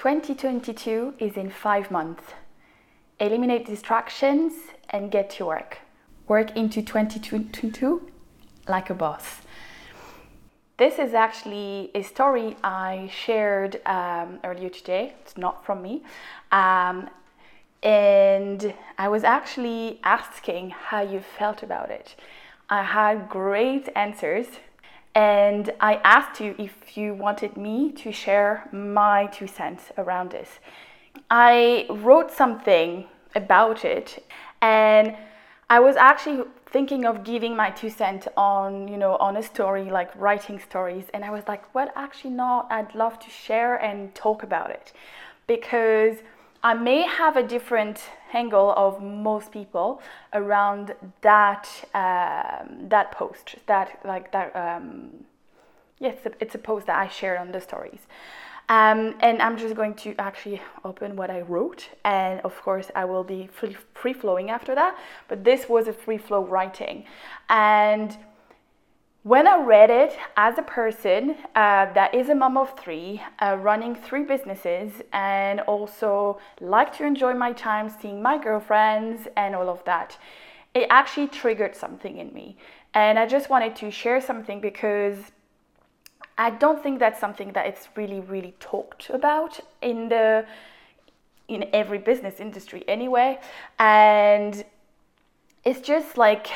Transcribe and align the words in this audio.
2022 0.00 1.12
is 1.18 1.36
in 1.36 1.50
five 1.50 1.90
months. 1.90 2.24
Eliminate 3.18 3.66
distractions 3.66 4.54
and 4.88 5.10
get 5.10 5.28
to 5.28 5.44
work. 5.44 5.76
Work 6.26 6.56
into 6.56 6.80
2022 6.80 8.10
like 8.66 8.88
a 8.88 8.94
boss. 8.94 9.42
This 10.78 10.98
is 10.98 11.12
actually 11.12 11.90
a 11.94 12.00
story 12.00 12.56
I 12.64 13.10
shared 13.12 13.82
um, 13.84 14.38
earlier 14.42 14.70
today. 14.70 15.12
It's 15.20 15.36
not 15.36 15.66
from 15.66 15.82
me. 15.82 16.02
Um, 16.50 17.10
and 17.82 18.72
I 18.96 19.08
was 19.08 19.22
actually 19.22 20.00
asking 20.02 20.70
how 20.70 21.02
you 21.02 21.20
felt 21.20 21.62
about 21.62 21.90
it. 21.90 22.16
I 22.70 22.84
had 22.84 23.28
great 23.28 23.90
answers 23.94 24.46
and 25.14 25.72
I 25.80 25.94
asked 26.04 26.40
you 26.40 26.54
if 26.58 26.96
you 26.96 27.14
wanted 27.14 27.56
me 27.56 27.90
to 27.92 28.12
share 28.12 28.68
my 28.72 29.26
two 29.26 29.46
cents 29.46 29.90
around 29.98 30.30
this. 30.30 30.60
I 31.30 31.86
wrote 31.90 32.30
something 32.30 33.06
about 33.34 33.84
it 33.84 34.24
and 34.60 35.16
I 35.68 35.80
was 35.80 35.96
actually 35.96 36.44
thinking 36.66 37.04
of 37.04 37.24
giving 37.24 37.56
my 37.56 37.70
two 37.70 37.90
cents 37.90 38.28
on, 38.36 38.88
you 38.88 38.96
know, 38.96 39.16
on 39.16 39.36
a 39.36 39.42
story 39.42 39.90
like 39.90 40.10
writing 40.16 40.58
stories 40.58 41.04
and 41.12 41.24
I 41.24 41.30
was 41.30 41.44
like, 41.48 41.74
well, 41.74 41.88
actually 41.96 42.34
not. 42.34 42.70
I'd 42.70 42.94
love 42.94 43.18
to 43.20 43.30
share 43.30 43.76
and 43.76 44.14
talk 44.14 44.42
about 44.42 44.70
it 44.70 44.92
because 45.46 46.18
I 46.62 46.74
may 46.74 47.02
have 47.02 47.36
a 47.36 47.42
different 47.42 48.00
angle 48.32 48.72
of 48.76 49.02
most 49.02 49.50
people 49.50 50.02
around 50.34 50.94
that 51.22 51.68
um, 51.94 52.88
that 52.88 53.12
post 53.12 53.56
that 53.66 53.98
like 54.04 54.30
that 54.32 54.54
um, 54.54 55.24
yes 55.98 56.16
yeah, 56.16 56.30
it's, 56.30 56.36
it's 56.40 56.54
a 56.54 56.58
post 56.58 56.86
that 56.86 56.98
I 56.98 57.08
shared 57.08 57.38
on 57.38 57.52
the 57.52 57.60
stories. 57.60 58.00
Um, 58.68 59.16
and 59.18 59.42
I'm 59.42 59.58
just 59.58 59.74
going 59.74 59.94
to 59.94 60.14
actually 60.20 60.62
open 60.84 61.16
what 61.16 61.28
I 61.28 61.40
wrote 61.40 61.88
and 62.04 62.40
of 62.42 62.54
course 62.62 62.88
I 62.94 63.04
will 63.04 63.24
be 63.24 63.48
free, 63.52 63.76
free 63.94 64.12
flowing 64.12 64.48
after 64.48 64.76
that 64.76 64.96
but 65.26 65.42
this 65.42 65.68
was 65.68 65.88
a 65.88 65.92
free 65.92 66.18
flow 66.18 66.44
writing. 66.44 67.04
And 67.48 68.16
when 69.22 69.46
I 69.46 69.62
read 69.62 69.90
it 69.90 70.16
as 70.36 70.56
a 70.56 70.62
person 70.62 71.36
uh, 71.54 71.92
that 71.92 72.14
is 72.14 72.30
a 72.30 72.34
mom 72.34 72.56
of 72.56 72.78
three, 72.78 73.22
uh, 73.40 73.58
running 73.60 73.94
three 73.94 74.24
businesses, 74.24 75.02
and 75.12 75.60
also 75.60 76.38
like 76.60 76.96
to 76.96 77.04
enjoy 77.04 77.34
my 77.34 77.52
time 77.52 77.90
seeing 77.90 78.22
my 78.22 78.38
girlfriends 78.42 79.28
and 79.36 79.54
all 79.54 79.68
of 79.68 79.84
that, 79.84 80.16
it 80.74 80.86
actually 80.88 81.28
triggered 81.28 81.76
something 81.76 82.16
in 82.16 82.32
me. 82.32 82.56
And 82.94 83.18
I 83.18 83.26
just 83.26 83.50
wanted 83.50 83.76
to 83.76 83.90
share 83.90 84.20
something 84.20 84.60
because 84.60 85.18
I 86.38 86.50
don't 86.50 86.82
think 86.82 86.98
that's 86.98 87.20
something 87.20 87.52
that 87.52 87.66
it's 87.66 87.88
really, 87.96 88.20
really 88.20 88.54
talked 88.58 89.10
about 89.10 89.60
in 89.82 90.08
the 90.08 90.46
in 91.48 91.68
every 91.72 91.98
business 91.98 92.38
industry 92.40 92.84
anyway. 92.88 93.38
And 93.78 94.64
it's 95.64 95.80
just 95.80 96.16
like 96.16 96.46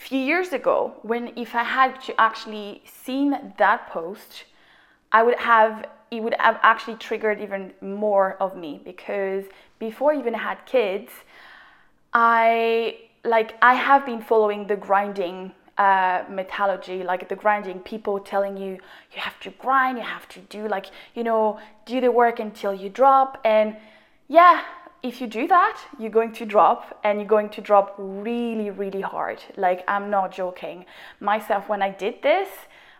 few 0.00 0.18
years 0.18 0.52
ago 0.54 0.94
when 1.02 1.30
if 1.36 1.54
I 1.54 1.62
had 1.62 2.00
to 2.06 2.18
actually 2.18 2.82
seen 2.86 3.52
that 3.58 3.90
post, 3.90 4.44
I 5.12 5.22
would 5.22 5.38
have 5.38 5.86
it 6.10 6.22
would 6.22 6.34
have 6.40 6.58
actually 6.62 6.96
triggered 6.96 7.40
even 7.40 7.72
more 7.80 8.36
of 8.40 8.56
me 8.56 8.80
because 8.82 9.44
before 9.78 10.12
I 10.12 10.18
even 10.18 10.34
had 10.34 10.58
kids, 10.66 11.12
I 12.14 12.96
like 13.24 13.54
I 13.60 13.74
have 13.74 14.06
been 14.06 14.22
following 14.22 14.66
the 14.66 14.76
grinding 14.76 15.52
uh, 15.76 16.24
methodology, 16.28 17.02
like 17.02 17.28
the 17.28 17.36
grinding, 17.36 17.80
people 17.80 18.18
telling 18.20 18.56
you 18.56 18.72
you 19.12 19.18
have 19.28 19.38
to 19.40 19.50
grind, 19.50 19.98
you 19.98 20.04
have 20.04 20.26
to 20.30 20.40
do 20.40 20.66
like 20.66 20.86
you 21.14 21.22
know 21.22 21.60
do 21.84 22.00
the 22.00 22.10
work 22.10 22.40
until 22.40 22.72
you 22.72 22.88
drop, 22.88 23.38
and 23.44 23.76
yeah, 24.28 24.62
if 25.02 25.20
you 25.20 25.26
do 25.26 25.46
that, 25.48 25.80
you're 25.98 26.10
going 26.10 26.32
to 26.32 26.44
drop 26.44 27.00
and 27.04 27.18
you're 27.18 27.28
going 27.28 27.48
to 27.50 27.60
drop 27.60 27.94
really, 27.98 28.70
really 28.70 29.00
hard. 29.00 29.42
Like, 29.56 29.82
I'm 29.88 30.10
not 30.10 30.32
joking. 30.32 30.84
Myself, 31.20 31.68
when 31.68 31.82
I 31.82 31.90
did 31.90 32.22
this, 32.22 32.48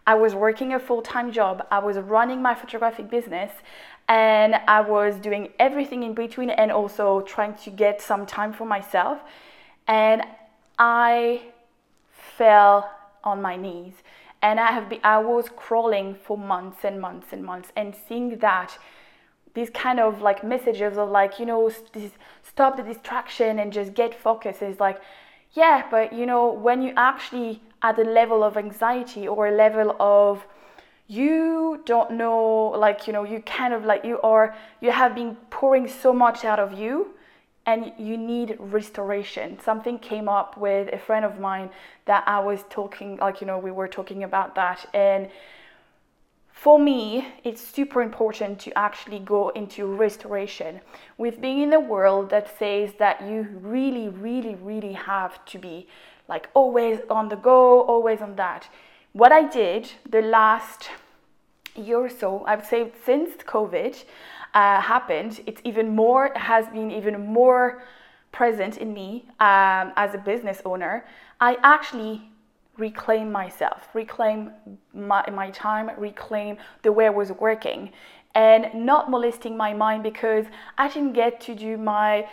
I 0.07 0.15
was 0.15 0.35
working 0.35 0.73
a 0.73 0.79
full 0.79 1.03
time 1.03 1.31
job, 1.31 1.67
I 1.71 1.79
was 1.79 1.99
running 1.99 2.41
my 2.41 2.55
photographic 2.55 3.11
business, 3.11 3.53
and 4.09 4.57
I 4.67 4.81
was 4.81 5.17
doing 5.17 5.51
everything 5.59 6.03
in 6.03 6.15
between 6.15 6.51
and 6.51 6.73
also 6.73 7.21
trying 7.21 7.55
to 7.65 7.71
get 7.71 8.01
some 8.01 8.27
time 8.27 8.53
for 8.53 8.67
myself. 8.67 9.19
And 9.87 10.23
I 10.79 11.43
fell 12.11 12.91
on 13.23 13.43
my 13.43 13.57
knees 13.57 13.95
and 14.43 14.59
I 14.59 14.73
have 14.73 14.89
been, 14.89 15.01
I 15.05 15.19
was 15.19 15.49
crawling 15.55 16.15
for 16.15 16.39
months 16.39 16.85
and 16.85 17.01
months 17.01 17.29
and 17.33 17.45
months 17.45 17.71
and 17.77 17.95
seeing 18.09 18.39
that 18.39 18.79
these 19.55 19.71
kind 19.71 20.01
of 20.01 20.23
like 20.23 20.45
messages 20.45 20.97
of 20.97 21.11
like 21.11 21.39
you 21.39 21.47
know 21.47 21.71
stop 22.43 22.77
the 22.77 22.83
distraction 22.83 23.59
and 23.59 23.73
just 23.73 23.95
get 23.95 24.15
focused. 24.15 24.63
Is 24.63 24.81
like 24.81 25.01
yeah 25.53 25.87
but 25.91 26.13
you 26.13 26.27
know 26.27 26.53
when 26.53 26.83
you 26.83 26.93
actually 26.97 27.61
at 27.83 27.99
a 27.99 28.05
level 28.05 28.43
of 28.43 28.57
anxiety 28.57 29.27
or 29.27 29.49
a 29.49 29.51
level 29.51 29.97
of 29.99 30.47
you 31.09 31.83
don't 31.87 32.13
know 32.13 32.69
like 32.79 33.07
you 33.07 33.13
know 33.13 33.25
you 33.25 33.41
kind 33.43 33.75
of 33.75 33.85
like 33.85 34.05
you 34.05 34.21
are 34.21 34.55
you 34.81 34.93
have 34.93 35.15
been 35.15 35.35
pouring 35.51 35.89
so 35.89 36.13
much 36.13 36.45
out 36.45 36.61
of 36.61 36.79
you 36.79 37.15
and 37.67 37.93
you 37.99 38.17
need 38.17 38.57
restoration. 38.59 39.59
Something 39.63 39.99
came 39.99 40.29
up 40.29 40.57
with 40.57 40.93
a 40.93 40.99
friend 40.99 41.25
of 41.25 41.39
mine 41.39 41.71
that 42.07 42.25
i 42.27 42.41
was 42.41 42.65
talking 42.71 43.17
like 43.17 43.41
you 43.41 43.47
know 43.47 43.59
we 43.59 43.71
were 43.71 43.89
talking 43.89 44.23
about 44.25 44.55
that. 44.55 44.87
And 44.95 45.29
for 46.63 46.79
me, 46.79 47.27
it's 47.43 47.67
super 47.67 48.03
important 48.03 48.59
to 48.59 48.71
actually 48.77 49.19
go 49.19 49.49
into 49.51 49.87
restoration. 49.87 50.81
with 51.17 51.41
being 51.41 51.63
in 51.63 51.73
a 51.73 51.81
world 51.81 52.29
that 52.29 52.59
says 52.59 52.93
that 52.99 53.23
you 53.23 53.49
really, 53.63 54.09
really, 54.11 54.55
really 54.57 54.93
have 54.93 55.43
to 55.47 55.59
be 55.59 55.87
like 56.29 56.49
always 56.53 56.99
on 57.09 57.31
the 57.31 57.37
go, 57.37 57.81
always 57.83 58.21
on 58.21 58.37
that. 58.37 58.69
What 59.13 59.33
I 59.33 59.43
did 59.49 59.91
the 60.09 60.21
last 60.21 60.91
year 61.75 61.99
or 61.99 62.11
so, 62.11 62.45
I'd 62.47 62.67
say 62.67 62.93
since 63.07 63.37
COVID 63.37 64.05
uh, 64.53 64.83
happened, 64.83 65.41
it's 65.47 65.63
even 65.65 65.97
more, 65.97 66.31
has 66.37 66.67
been 66.69 66.91
even 66.91 67.27
more 67.27 67.83
present 68.33 68.77
in 68.77 68.93
me 68.93 69.25
um, 69.41 69.93
as 69.97 70.15
a 70.15 70.19
business 70.19 70.61
owner. 70.67 71.07
I 71.41 71.57
actually 71.63 72.30
reclaim 72.81 73.31
myself, 73.31 73.89
reclaim 73.95 74.51
my, 74.95 75.23
my 75.31 75.51
time, 75.51 75.91
reclaim 75.99 76.57
the 76.83 76.91
way 76.91 77.07
I 77.07 77.11
was 77.11 77.31
working, 77.33 77.93
and 78.35 78.73
not 78.75 79.11
molesting 79.11 79.57
my 79.57 79.73
mind 79.75 80.03
because 80.03 80.47
I 80.79 80.89
didn't 80.89 81.13
get 81.13 81.41
to 81.43 81.55
do 81.55 81.77
my 81.77 82.27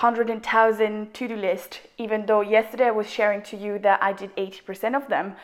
100,000 0.00 1.14
to 1.14 1.28
do 1.28 1.36
list, 1.36 1.80
even 1.98 2.26
though 2.26 2.40
yesterday 2.40 2.86
I 2.86 2.90
was 2.90 3.08
sharing 3.08 3.42
to 3.42 3.56
you 3.56 3.78
that 3.80 4.02
I 4.02 4.12
did 4.12 4.34
80% 4.34 4.96
of 4.96 5.08
them. 5.08 5.36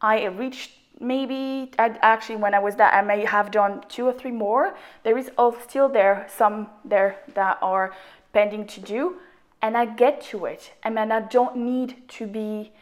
I 0.00 0.26
reached 0.26 0.72
maybe 1.00 1.70
I'd 1.78 1.98
actually 2.00 2.36
when 2.36 2.54
I 2.54 2.58
was 2.58 2.76
there 2.76 2.90
I 2.90 3.02
may 3.02 3.24
have 3.24 3.50
done 3.50 3.82
two 3.88 4.06
or 4.06 4.12
three 4.12 4.30
more. 4.30 4.76
There 5.02 5.18
is 5.18 5.30
all 5.36 5.52
still 5.52 5.88
there 5.88 6.26
some 6.34 6.68
there 6.84 7.18
that 7.34 7.58
are 7.60 7.94
pending 8.32 8.66
to 8.68 8.80
do 8.80 9.16
and 9.60 9.76
I 9.76 9.86
get 9.86 10.22
to 10.30 10.46
it. 10.46 10.72
I 10.82 10.90
mean 10.90 11.12
I 11.12 11.20
don't 11.20 11.56
need 11.56 12.08
to 12.08 12.26
be 12.26 12.72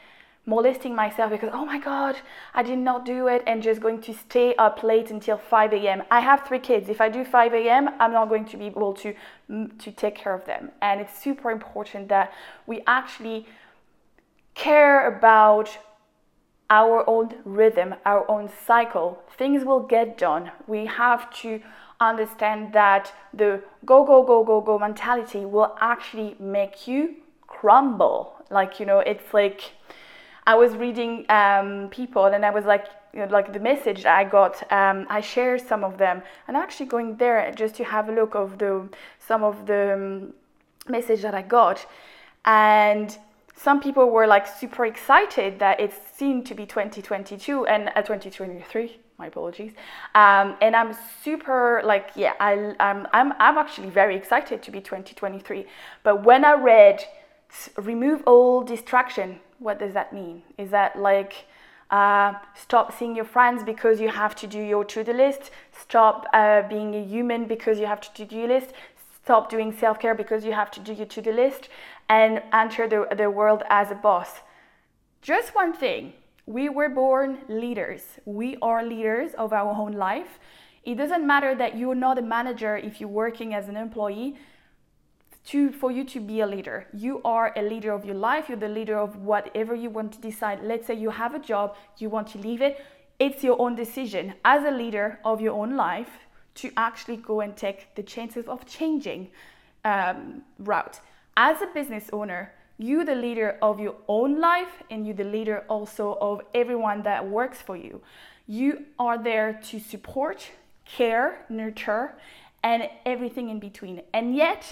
molesting 0.46 0.94
myself 0.94 1.30
because 1.30 1.50
oh 1.52 1.64
my 1.64 1.78
god 1.78 2.16
i 2.52 2.62
did 2.62 2.78
not 2.78 3.06
do 3.06 3.28
it 3.28 3.42
and 3.46 3.62
just 3.62 3.80
going 3.80 4.00
to 4.00 4.12
stay 4.12 4.54
up 4.56 4.82
late 4.82 5.10
until 5.10 5.38
5 5.38 5.72
a.m 5.72 6.02
i 6.10 6.20
have 6.20 6.46
three 6.46 6.58
kids. 6.58 6.88
If 6.88 7.00
i 7.00 7.08
do 7.08 7.24
5 7.24 7.54
a.m 7.54 7.88
i'm 7.98 8.12
not 8.12 8.28
going 8.28 8.44
to 8.46 8.56
be 8.56 8.66
able 8.66 8.92
to 8.94 9.14
mm, 9.50 9.78
to 9.78 9.90
take 9.90 10.14
care 10.14 10.34
of 10.34 10.44
them. 10.44 10.70
And 10.82 11.00
it's 11.00 11.18
super 11.18 11.50
important 11.50 12.08
that 12.08 12.32
we 12.66 12.82
actually 12.86 13.46
care 14.54 15.08
about 15.16 15.78
our 16.68 17.08
own 17.08 17.34
rhythm 17.44 17.94
our 18.04 18.30
own 18.30 18.50
cycle. 18.66 19.22
Things 19.38 19.64
will 19.64 19.80
get 19.80 20.18
done. 20.18 20.50
We 20.66 20.86
have 20.86 21.32
to 21.42 21.60
understand 22.00 22.72
that 22.74 23.12
the 23.32 23.62
go 23.86 24.04
go 24.04 24.22
go 24.22 24.44
go 24.44 24.60
go 24.60 24.78
mentality 24.78 25.46
will 25.46 25.74
actually 25.80 26.36
make 26.38 26.86
you 26.86 27.16
crumble. 27.46 28.34
Like 28.50 28.78
you 28.78 28.84
know 28.84 28.98
it's 28.98 29.32
like 29.32 29.72
I 30.46 30.54
was 30.54 30.76
reading 30.76 31.24
um, 31.30 31.88
people 31.90 32.26
and 32.26 32.44
I 32.44 32.50
was 32.50 32.64
like, 32.64 32.86
you 33.12 33.20
know, 33.20 33.26
like 33.26 33.52
the 33.52 33.60
message 33.60 34.04
I 34.04 34.24
got, 34.24 34.70
um, 34.72 35.06
I 35.08 35.20
shared 35.20 35.60
some 35.60 35.84
of 35.84 35.96
them. 35.96 36.22
And 36.46 36.56
actually 36.56 36.86
going 36.86 37.16
there 37.16 37.50
just 37.52 37.74
to 37.76 37.84
have 37.84 38.08
a 38.08 38.12
look 38.12 38.34
of 38.34 38.58
the 38.58 38.88
some 39.18 39.42
of 39.42 39.66
the 39.66 39.94
um, 39.94 40.34
message 40.88 41.22
that 41.22 41.34
I 41.34 41.42
got, 41.42 41.86
and 42.44 43.16
some 43.56 43.80
people 43.80 44.10
were 44.10 44.26
like 44.26 44.46
super 44.46 44.84
excited 44.84 45.58
that 45.60 45.80
it 45.80 45.92
seemed 46.14 46.44
to 46.46 46.54
be 46.54 46.66
2022 46.66 47.66
and 47.66 47.88
uh, 47.96 48.02
2023 48.02 48.98
my 49.16 49.26
apologies. 49.28 49.72
Um, 50.16 50.56
and 50.60 50.74
i'm 50.74 50.92
super 51.22 51.80
like 51.84 52.10
yeah 52.16 52.32
I, 52.40 52.74
I'm, 52.80 53.06
I'm, 53.12 53.32
I'm 53.38 53.58
actually 53.58 53.90
very 53.90 54.16
excited 54.16 54.60
to 54.62 54.70
be 54.72 54.80
2023 54.80 55.66
but 56.02 56.24
when 56.24 56.44
i 56.44 56.54
read 56.54 57.04
remove 57.76 58.24
all 58.26 58.62
distraction 58.62 59.38
what 59.58 59.78
does 59.78 59.92
that 59.94 60.12
mean? 60.12 60.42
Is 60.58 60.70
that 60.70 60.98
like 60.98 61.46
Uh, 61.90 62.32
stop 62.54 62.92
seeing 62.98 63.14
your 63.14 63.28
friends 63.36 63.62
because 63.62 64.00
you 64.00 64.10
have 64.10 64.34
to 64.34 64.46
do 64.46 64.58
your 64.58 64.84
to-do 64.84 65.12
list. 65.12 65.42
Stop 65.70 66.16
uh, 66.32 66.62
being 66.74 66.94
a 66.94 67.04
human 67.14 67.46
because 67.46 67.78
you 67.78 67.86
have 67.86 68.00
to 68.00 68.24
do 68.24 68.36
your 68.36 68.48
list. 68.48 68.70
Stop 69.22 69.50
doing 69.50 69.70
self-care 69.70 70.14
because 70.14 70.44
you 70.46 70.54
have 70.54 70.70
to 70.70 70.80
do 70.80 70.92
your 70.92 71.06
to-do 71.06 71.32
list 71.32 71.68
and 72.08 72.42
enter 72.52 72.88
the, 72.88 73.06
the 73.20 73.28
world 73.30 73.62
as 73.68 73.90
a 73.90 73.94
boss. 73.94 74.30
Just 75.22 75.54
one 75.54 75.72
thing. 75.72 76.12
We 76.46 76.68
were 76.68 76.88
born 76.88 77.38
leaders. 77.48 78.02
We 78.24 78.48
are 78.60 78.82
leaders 78.82 79.30
of 79.34 79.52
our 79.52 79.72
own 79.82 79.92
life. 79.92 80.32
It 80.84 80.96
doesn't 80.96 81.24
matter 81.26 81.54
that 81.54 81.76
you're 81.78 82.00
not 82.06 82.18
a 82.18 82.22
manager 82.22 82.74
if 82.76 82.92
you're 82.98 83.16
working 83.24 83.54
as 83.54 83.68
an 83.68 83.76
employee 83.76 84.34
to 85.46 85.72
for 85.72 85.90
you 85.90 86.04
to 86.04 86.20
be 86.20 86.40
a 86.40 86.46
leader. 86.46 86.86
You 86.92 87.20
are 87.24 87.52
a 87.56 87.62
leader 87.62 87.92
of 87.92 88.04
your 88.04 88.14
life, 88.14 88.48
you're 88.48 88.58
the 88.58 88.68
leader 88.68 88.98
of 88.98 89.16
whatever 89.16 89.74
you 89.74 89.90
want 89.90 90.12
to 90.12 90.20
decide. 90.20 90.60
Let's 90.62 90.86
say 90.86 90.94
you 90.94 91.10
have 91.10 91.34
a 91.34 91.38
job, 91.38 91.76
you 91.98 92.08
want 92.08 92.28
to 92.28 92.38
leave 92.38 92.62
it. 92.62 92.84
It's 93.18 93.44
your 93.44 93.60
own 93.60 93.74
decision 93.74 94.34
as 94.44 94.64
a 94.64 94.70
leader 94.70 95.20
of 95.24 95.40
your 95.40 95.54
own 95.54 95.76
life 95.76 96.10
to 96.56 96.70
actually 96.76 97.16
go 97.16 97.40
and 97.40 97.56
take 97.56 97.94
the 97.94 98.02
chances 98.02 98.46
of 98.46 98.64
changing 98.66 99.30
um, 99.84 100.42
route. 100.58 101.00
As 101.36 101.60
a 101.62 101.66
business 101.66 102.08
owner, 102.12 102.52
you 102.78 103.04
the 103.04 103.14
leader 103.14 103.56
of 103.62 103.78
your 103.78 103.96
own 104.08 104.40
life 104.40 104.82
and 104.90 105.06
you 105.06 105.14
the 105.14 105.24
leader 105.24 105.64
also 105.68 106.16
of 106.20 106.40
everyone 106.54 107.02
that 107.02 107.28
works 107.28 107.60
for 107.60 107.76
you. 107.76 108.00
You 108.46 108.84
are 108.98 109.22
there 109.22 109.60
to 109.70 109.78
support, 109.78 110.50
care, 110.84 111.44
nurture, 111.48 112.14
and 112.62 112.88
everything 113.04 113.50
in 113.50 113.58
between. 113.60 114.02
And 114.12 114.34
yet, 114.34 114.64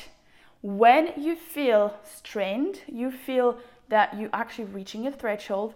when 0.62 1.12
you 1.16 1.36
feel 1.36 1.94
strained, 2.04 2.80
you 2.86 3.10
feel 3.10 3.58
that 3.88 4.18
you're 4.18 4.30
actually 4.32 4.64
reaching 4.64 5.06
a 5.06 5.12
threshold, 5.12 5.74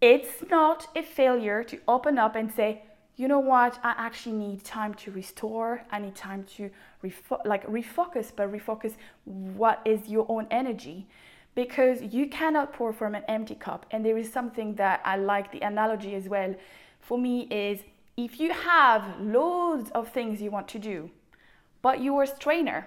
it's 0.00 0.42
not 0.50 0.88
a 0.96 1.02
failure 1.02 1.62
to 1.64 1.78
open 1.86 2.18
up 2.18 2.34
and 2.34 2.52
say, 2.52 2.82
you 3.16 3.28
know 3.28 3.38
what, 3.38 3.78
I 3.84 3.94
actually 3.96 4.36
need 4.36 4.64
time 4.64 4.94
to 4.94 5.10
restore. 5.12 5.84
I 5.90 5.98
need 5.98 6.16
time 6.16 6.44
to 6.56 6.70
refo- 7.04 7.44
like 7.44 7.64
refocus, 7.66 8.32
but 8.34 8.50
refocus 8.50 8.94
what 9.24 9.80
is 9.84 10.08
your 10.08 10.26
own 10.28 10.46
energy 10.50 11.06
because 11.54 12.00
you 12.02 12.26
cannot 12.28 12.72
pour 12.72 12.92
from 12.92 13.14
an 13.14 13.22
empty 13.28 13.54
cup. 13.54 13.84
And 13.90 14.04
there 14.04 14.16
is 14.16 14.32
something 14.32 14.74
that 14.76 15.02
I 15.04 15.16
like 15.16 15.52
the 15.52 15.60
analogy 15.60 16.14
as 16.14 16.28
well 16.28 16.54
for 17.00 17.18
me 17.18 17.42
is 17.50 17.80
if 18.16 18.40
you 18.40 18.52
have 18.52 19.20
loads 19.20 19.90
of 19.90 20.08
things 20.08 20.40
you 20.40 20.50
want 20.50 20.68
to 20.68 20.78
do, 20.78 21.10
but 21.82 22.00
you're 22.00 22.22
a 22.22 22.26
strainer, 22.26 22.86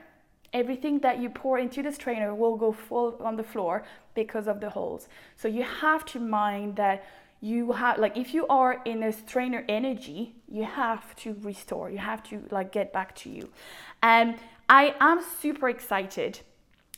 everything 0.55 0.99
that 0.99 1.19
you 1.21 1.29
pour 1.29 1.59
into 1.59 1.83
this 1.83 1.95
strainer 1.95 2.33
will 2.33 2.55
go 2.55 2.71
full 2.71 3.17
on 3.19 3.35
the 3.35 3.43
floor 3.43 3.83
because 4.15 4.47
of 4.47 4.59
the 4.61 4.69
holes. 4.69 5.07
So 5.35 5.47
you 5.47 5.63
have 5.63 6.05
to 6.13 6.19
mind 6.19 6.77
that 6.77 7.05
you 7.41 7.73
have 7.73 7.99
like 7.99 8.15
if 8.17 8.33
you 8.33 8.47
are 8.47 8.81
in 8.85 9.03
a 9.03 9.11
strainer 9.11 9.63
energy, 9.69 10.33
you 10.47 10.63
have 10.63 11.15
to 11.17 11.35
restore. 11.41 11.91
You 11.91 11.99
have 11.99 12.23
to 12.29 12.43
like 12.49 12.71
get 12.71 12.93
back 12.93 13.15
to 13.17 13.29
you. 13.29 13.49
And 14.01 14.37
I 14.69 14.95
am 14.99 15.21
super 15.41 15.69
excited 15.69 16.39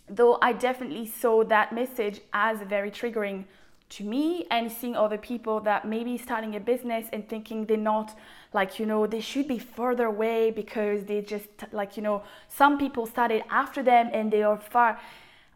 though 0.09 0.37
I 0.41 0.53
definitely 0.53 1.05
saw 1.05 1.43
that 1.45 1.73
message 1.73 2.21
as 2.33 2.61
a 2.61 2.65
very 2.65 2.91
triggering 2.91 3.45
to 3.89 4.03
me 4.03 4.45
and 4.51 4.71
seeing 4.71 4.95
other 4.95 5.17
people 5.17 5.59
that 5.61 5.85
maybe 5.85 6.17
starting 6.17 6.55
a 6.55 6.59
business 6.59 7.07
and 7.13 7.27
thinking 7.27 7.65
they're 7.65 7.77
not 7.77 8.17
like 8.53 8.79
you 8.79 8.85
know 8.85 9.07
they 9.07 9.21
should 9.21 9.47
be 9.47 9.57
further 9.57 10.05
away 10.05 10.51
because 10.51 11.05
they 11.05 11.21
just 11.21 11.47
like 11.71 11.95
you 11.95 12.03
know 12.03 12.23
some 12.49 12.77
people 12.77 13.05
started 13.05 13.43
after 13.49 13.81
them 13.81 14.09
and 14.13 14.31
they 14.31 14.43
are 14.43 14.57
far 14.57 14.99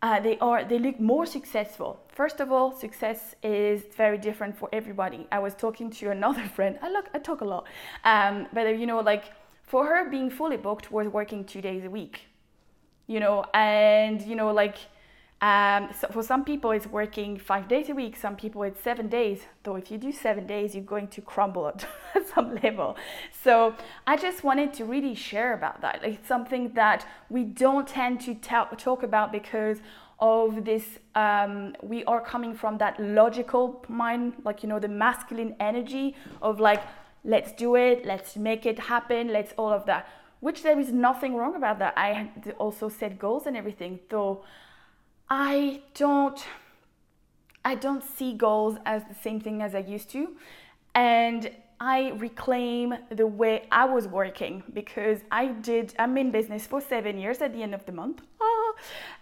uh, 0.01 0.19
they 0.19 0.38
are 0.39 0.63
they 0.63 0.80
look 0.80 1.00
more 1.00 1.28
successful. 1.28 2.00
First 2.07 2.39
of 2.39 2.51
all 2.51 2.72
success 2.72 3.36
is 3.44 3.83
very 3.95 4.18
different 4.18 4.57
for 4.57 4.68
everybody. 4.74 5.27
I 5.31 5.39
was 5.39 5.54
talking 5.54 5.92
to 5.92 6.10
another 6.10 6.44
friend. 6.56 6.80
I 6.81 6.89
look 6.89 7.10
i 7.13 7.19
talk 7.19 7.42
a 7.42 7.45
lot. 7.45 7.66
Um, 8.04 8.48
but 8.54 8.80
you 8.80 8.86
know 8.86 9.01
like 9.01 9.25
for 9.63 9.86
her 9.86 10.10
being 10.10 10.30
fully 10.30 10.57
booked 10.57 10.92
was 10.92 11.07
working 11.07 11.45
two 11.45 11.62
days 11.62 11.86
a 11.86 11.89
week 11.89 12.27
you 13.07 13.19
know 13.19 13.44
and 13.54 14.22
you 14.22 14.36
know 14.36 14.51
like 14.51 14.77
um, 15.42 15.90
so 16.00 16.08
for 16.10 16.22
some 16.22 16.46
people, 16.46 16.70
it's 16.70 16.86
working 16.86 17.36
five 17.36 17.68
days 17.68 17.90
a 17.90 17.96
week. 17.96 18.16
Some 18.16 18.36
people, 18.36 18.62
it's 18.62 18.80
seven 18.80 19.08
days. 19.08 19.40
Though, 19.64 19.76
if 19.76 19.90
you 19.90 19.98
do 19.98 20.12
seven 20.12 20.46
days, 20.46 20.76
you're 20.76 20.84
going 20.84 21.08
to 21.08 21.22
crumble 21.22 21.68
at 21.68 21.84
some 22.36 22.56
level. 22.62 22.96
So, 23.44 23.74
I 24.06 24.18
just 24.18 24.44
wanted 24.44 24.72
to 24.76 24.86
really 24.86 25.16
share 25.16 25.54
about 25.56 25.82
that. 25.82 26.04
Like, 26.04 26.14
it's 26.14 26.28
something 26.28 26.74
that 26.76 27.08
we 27.30 27.44
don't 27.44 27.88
tend 27.88 28.22
to 28.22 28.36
talk 28.36 29.02
about 29.02 29.32
because 29.32 29.80
of 30.20 30.64
this. 30.64 31.00
Um, 31.16 31.76
we 31.82 32.04
are 32.04 32.22
coming 32.22 32.54
from 32.54 32.77
that 32.77 33.00
logical 33.00 33.84
mind, 33.89 34.34
like, 34.46 34.62
you 34.62 34.70
know, 34.70 34.77
the 34.77 34.89
masculine 34.89 35.56
energy 35.60 36.15
of 36.44 36.60
like, 36.60 36.84
let's 37.25 37.51
do 37.54 37.75
it, 37.75 38.06
let's 38.06 38.38
make 38.38 38.68
it 38.68 38.77
happen, 38.77 39.30
let's 39.30 39.54
all 39.58 39.74
of 39.74 39.88
that. 39.88 40.08
Which 40.39 40.62
there 40.62 40.80
is 40.80 40.92
nothing 40.92 41.36
wrong 41.36 41.56
about 41.56 41.80
that. 41.80 41.96
I 41.98 42.30
also 42.60 42.89
set 42.89 43.18
goals 43.18 43.48
and 43.48 43.58
everything, 43.58 44.00
though 44.10 44.44
I 45.32 45.80
don't 45.94 46.46
I 47.64 47.76
don't 47.76 48.04
see 48.04 48.34
goals 48.34 48.78
as 48.86 49.04
the 49.06 49.16
same 49.16 49.40
thing 49.40 49.62
as 49.62 49.74
I 49.74 49.80
used 49.80 50.10
to. 50.10 50.36
And 50.94 51.50
I 51.80 52.10
reclaim 52.18 52.94
the 53.10 53.26
way 53.26 53.66
I 53.72 53.86
was 53.86 54.08
working 54.08 54.62
because 54.74 55.22
I 55.32 55.48
did, 55.48 55.94
I'm 55.98 56.18
in 56.18 56.32
business 56.32 56.68
for 56.68 56.82
seven 56.82 57.18
years 57.18 57.40
at 57.40 57.54
the 57.54 57.64
end 57.64 57.74
of 57.74 57.86
the 57.86 57.94
month. 57.94 58.22
Ah. 58.42 58.74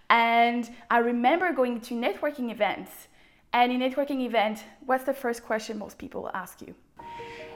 And 0.10 0.70
I 0.90 0.98
remember 0.98 1.54
going 1.54 1.80
to 1.82 1.94
networking 1.94 2.52
events. 2.52 3.08
And 3.54 3.72
in 3.72 3.80
networking 3.80 4.22
event, 4.22 4.64
what's 4.86 5.04
the 5.04 5.14
first 5.14 5.44
question 5.44 5.78
most 5.78 5.98
people 5.98 6.32
ask 6.34 6.62
you? 6.62 6.74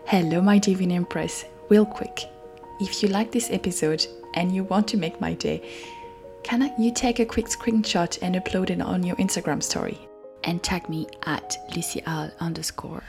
Hello, 0.06 0.42
my 0.42 0.60
Divine 0.60 0.92
Empress. 0.92 1.46
Real 1.70 1.86
quick, 1.86 2.26
if 2.80 3.02
you 3.02 3.10
like 3.10 3.32
this 3.32 3.50
episode 3.50 4.06
and 4.36 4.54
you 4.54 4.64
want 4.66 4.88
to 4.90 4.98
make 4.98 5.20
my 5.20 5.34
day, 5.34 5.64
can 6.44 6.74
you 6.78 6.92
take 6.92 7.20
a 7.20 7.26
quick 7.26 7.46
screenshot 7.46 8.20
and 8.22 8.36
upload 8.36 8.70
it 8.70 8.82
on 8.82 9.04
your 9.04 9.16
Instagram 9.16 9.64
story? 9.64 9.98
And 10.44 10.62
tag 10.62 10.90
me 10.90 11.08
at 11.26 11.58
lucieal 11.72 12.38
underscore 12.40 13.04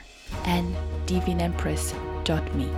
and 0.45 0.75
divineempress.me. 1.07 2.69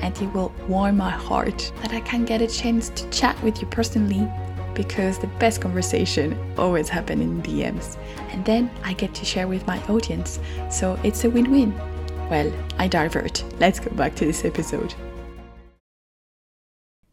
And 0.00 0.22
it 0.22 0.32
will 0.32 0.54
warm 0.68 0.98
my 0.98 1.10
heart 1.10 1.72
that 1.82 1.92
I 1.92 2.00
can 2.00 2.24
get 2.24 2.40
a 2.40 2.46
chance 2.46 2.90
to 2.90 3.10
chat 3.10 3.40
with 3.42 3.60
you 3.60 3.66
personally 3.66 4.30
because 4.74 5.18
the 5.18 5.26
best 5.38 5.60
conversation 5.60 6.38
always 6.56 6.88
happen 6.88 7.20
in 7.20 7.42
DMs. 7.42 7.98
And 8.30 8.44
then 8.44 8.70
I 8.84 8.92
get 8.92 9.12
to 9.16 9.24
share 9.24 9.48
with 9.48 9.66
my 9.66 9.82
audience, 9.86 10.38
so 10.70 10.96
it's 11.02 11.24
a 11.24 11.30
win-win. 11.30 11.74
Well, 12.30 12.52
I 12.78 12.86
divert. 12.86 13.42
Let's 13.58 13.80
go 13.80 13.90
back 13.96 14.14
to 14.16 14.24
this 14.24 14.44
episode. 14.44 14.94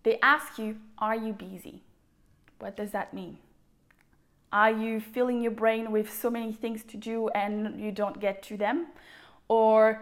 They 0.04 0.20
ask 0.22 0.60
you, 0.60 0.78
are 1.00 1.16
you 1.16 1.34
busy? 1.34 1.85
What 2.66 2.76
does 2.76 2.90
that 2.94 3.14
mean? 3.14 3.38
Are 4.52 4.72
you 4.72 5.00
filling 5.00 5.40
your 5.40 5.52
brain 5.52 5.92
with 5.92 6.12
so 6.12 6.32
many 6.32 6.52
things 6.52 6.84
to 6.86 6.98
do 6.98 7.30
and 7.30 7.80
you 7.80 7.92
don't 7.92 8.20
get 8.20 8.42
to 8.50 8.58
them? 8.58 8.88
Or 9.50 10.02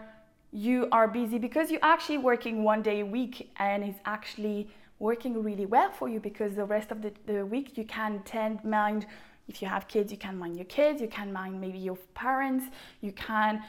you 0.50 0.88
are 0.90 1.06
busy 1.06 1.36
because 1.36 1.70
you're 1.70 1.84
actually 1.94 2.16
working 2.16 2.64
one 2.64 2.80
day 2.80 3.00
a 3.00 3.04
week 3.04 3.50
and 3.58 3.84
it's 3.84 3.98
actually 4.06 4.70
working 4.98 5.42
really 5.42 5.66
well 5.66 5.90
for 5.92 6.08
you 6.08 6.20
because 6.20 6.54
the 6.54 6.64
rest 6.64 6.90
of 6.90 7.02
the, 7.02 7.12
the 7.26 7.44
week 7.44 7.76
you 7.76 7.84
can 7.84 8.22
tend 8.24 8.64
mind 8.64 9.04
if 9.46 9.60
you 9.60 9.68
have 9.68 9.86
kids 9.86 10.10
you 10.10 10.16
can 10.16 10.38
mind 10.38 10.56
your 10.56 10.70
kids 10.78 11.02
you 11.02 11.08
can 11.08 11.30
mind 11.30 11.60
maybe 11.60 11.78
your 11.78 11.98
parents 12.14 12.64
you 13.02 13.12
can 13.12 13.62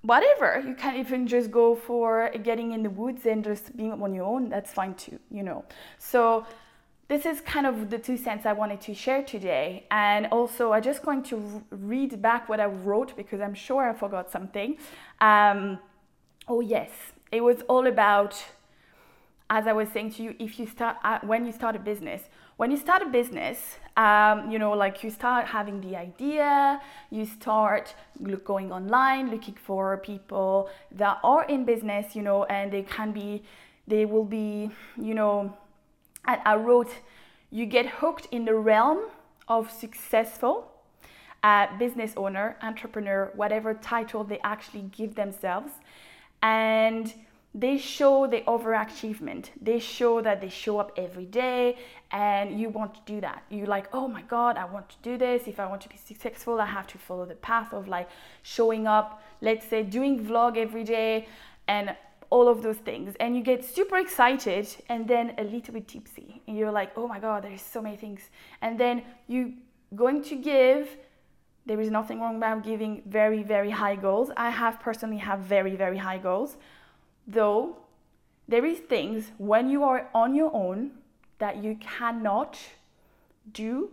whatever 0.00 0.62
you 0.66 0.74
can 0.74 0.96
even 0.96 1.26
just 1.26 1.50
go 1.50 1.74
for 1.74 2.30
getting 2.42 2.72
in 2.72 2.82
the 2.82 2.90
woods 2.90 3.26
and 3.26 3.44
just 3.44 3.76
being 3.76 3.92
on 3.92 4.14
your 4.14 4.24
own 4.24 4.48
that's 4.48 4.72
fine 4.72 4.94
too 4.94 5.18
you 5.30 5.42
know 5.42 5.62
so 5.98 6.46
this 7.08 7.24
is 7.24 7.40
kind 7.40 7.66
of 7.66 7.88
the 7.88 7.98
two 7.98 8.18
cents 8.18 8.44
I 8.44 8.52
wanted 8.52 8.82
to 8.82 8.94
share 8.94 9.22
today. 9.22 9.86
And 9.90 10.26
also, 10.26 10.72
I'm 10.72 10.82
just 10.82 11.02
going 11.02 11.22
to 11.24 11.64
read 11.70 12.20
back 12.20 12.48
what 12.48 12.60
I 12.60 12.66
wrote 12.66 13.16
because 13.16 13.40
I'm 13.40 13.54
sure 13.54 13.88
I 13.88 13.94
forgot 13.94 14.30
something. 14.30 14.76
Um, 15.20 15.78
oh, 16.46 16.60
yes, 16.60 16.90
it 17.32 17.42
was 17.42 17.62
all 17.62 17.86
about, 17.86 18.44
as 19.48 19.66
I 19.66 19.72
was 19.72 19.88
saying 19.88 20.12
to 20.14 20.22
you, 20.22 20.34
if 20.38 20.58
you 20.58 20.66
start, 20.66 20.98
uh, 21.02 21.18
when 21.22 21.46
you 21.46 21.52
start 21.52 21.74
a 21.76 21.78
business, 21.78 22.24
when 22.58 22.70
you 22.70 22.76
start 22.76 23.00
a 23.00 23.06
business, 23.06 23.76
um, 23.96 24.50
you 24.50 24.58
know, 24.58 24.72
like 24.72 25.02
you 25.02 25.10
start 25.10 25.46
having 25.46 25.80
the 25.80 25.96
idea, 25.96 26.80
you 27.10 27.24
start 27.24 27.94
going 28.44 28.70
online, 28.70 29.30
looking 29.30 29.54
for 29.54 29.96
people 29.96 30.68
that 30.92 31.18
are 31.24 31.44
in 31.44 31.64
business, 31.64 32.14
you 32.14 32.20
know, 32.20 32.44
and 32.44 32.70
they 32.70 32.82
can 32.82 33.12
be, 33.12 33.42
they 33.86 34.04
will 34.04 34.24
be, 34.24 34.70
you 35.00 35.14
know, 35.14 35.56
and 36.28 36.40
I 36.44 36.56
wrote, 36.56 36.90
you 37.50 37.66
get 37.66 37.86
hooked 37.86 38.28
in 38.30 38.44
the 38.44 38.54
realm 38.54 39.00
of 39.48 39.72
successful 39.72 40.70
uh, 41.42 41.66
business 41.78 42.12
owner, 42.16 42.56
entrepreneur, 42.62 43.32
whatever 43.34 43.72
title 43.74 44.22
they 44.24 44.38
actually 44.44 44.82
give 44.96 45.14
themselves. 45.14 45.72
And 46.42 47.12
they 47.54 47.78
show 47.78 48.26
the 48.26 48.42
overachievement. 48.42 49.46
They 49.60 49.78
show 49.78 50.20
that 50.20 50.42
they 50.42 50.50
show 50.50 50.78
up 50.78 50.92
every 50.98 51.24
day 51.24 51.78
and 52.12 52.60
you 52.60 52.68
want 52.68 52.94
to 52.94 53.00
do 53.06 53.20
that. 53.22 53.42
You're 53.48 53.66
like, 53.66 53.88
oh 53.94 54.06
my 54.06 54.22
God, 54.22 54.58
I 54.58 54.66
want 54.66 54.90
to 54.90 54.96
do 55.02 55.16
this. 55.16 55.48
If 55.48 55.58
I 55.58 55.66
want 55.66 55.80
to 55.82 55.88
be 55.88 55.96
successful, 55.96 56.60
I 56.60 56.66
have 56.66 56.86
to 56.88 56.98
follow 56.98 57.24
the 57.24 57.36
path 57.36 57.72
of 57.72 57.88
like 57.88 58.08
showing 58.42 58.86
up, 58.86 59.22
let's 59.40 59.66
say 59.66 59.82
doing 59.82 60.24
vlog 60.24 60.58
every 60.58 60.84
day 60.84 61.26
and 61.66 61.96
all 62.30 62.48
of 62.48 62.62
those 62.62 62.76
things. 62.76 63.14
And 63.20 63.36
you 63.36 63.42
get 63.42 63.64
super 63.64 63.98
excited 63.98 64.68
and 64.88 65.06
then 65.08 65.34
a 65.38 65.44
little 65.44 65.74
bit 65.74 65.88
tipsy. 65.88 66.42
And 66.46 66.56
you're 66.56 66.72
like, 66.72 66.96
oh 66.96 67.08
my 67.08 67.18
God, 67.18 67.44
there's 67.44 67.62
so 67.62 67.80
many 67.80 67.96
things. 67.96 68.30
And 68.62 68.78
then 68.78 69.02
you're 69.26 69.50
going 69.94 70.22
to 70.24 70.36
give 70.36 70.96
there 71.66 71.80
is 71.80 71.90
nothing 71.90 72.20
wrong 72.20 72.36
about 72.36 72.64
giving 72.64 73.02
very 73.06 73.42
very 73.42 73.70
high 73.70 73.96
goals 73.96 74.30
i 74.36 74.50
have 74.50 74.78
personally 74.80 75.16
have 75.16 75.40
very 75.40 75.76
very 75.76 75.96
high 75.96 76.18
goals 76.18 76.56
though 77.26 77.76
there 78.48 78.64
is 78.64 78.78
things 78.78 79.32
when 79.36 79.68
you 79.68 79.84
are 79.84 80.08
on 80.14 80.34
your 80.34 80.50
own 80.54 80.92
that 81.38 81.62
you 81.62 81.76
cannot 81.76 82.58
do 83.52 83.90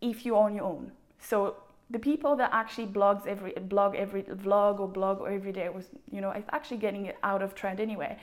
if 0.00 0.24
you're 0.24 0.36
on 0.36 0.54
your 0.54 0.64
own. 0.64 0.92
So 1.18 1.56
the 1.90 1.98
people 1.98 2.36
that 2.36 2.50
actually 2.52 2.86
blogs 2.86 3.26
every 3.26 3.52
blog 3.52 3.94
every 3.96 4.22
vlog 4.22 4.78
or 4.80 4.88
blog 4.88 5.26
every 5.26 5.52
day 5.52 5.68
was 5.68 5.86
you 6.10 6.20
know 6.20 6.30
it's 6.30 6.48
actually 6.52 6.76
getting 6.76 7.06
it 7.06 7.16
out 7.22 7.42
of 7.42 7.54
trend 7.54 7.80
anyway. 7.80 8.18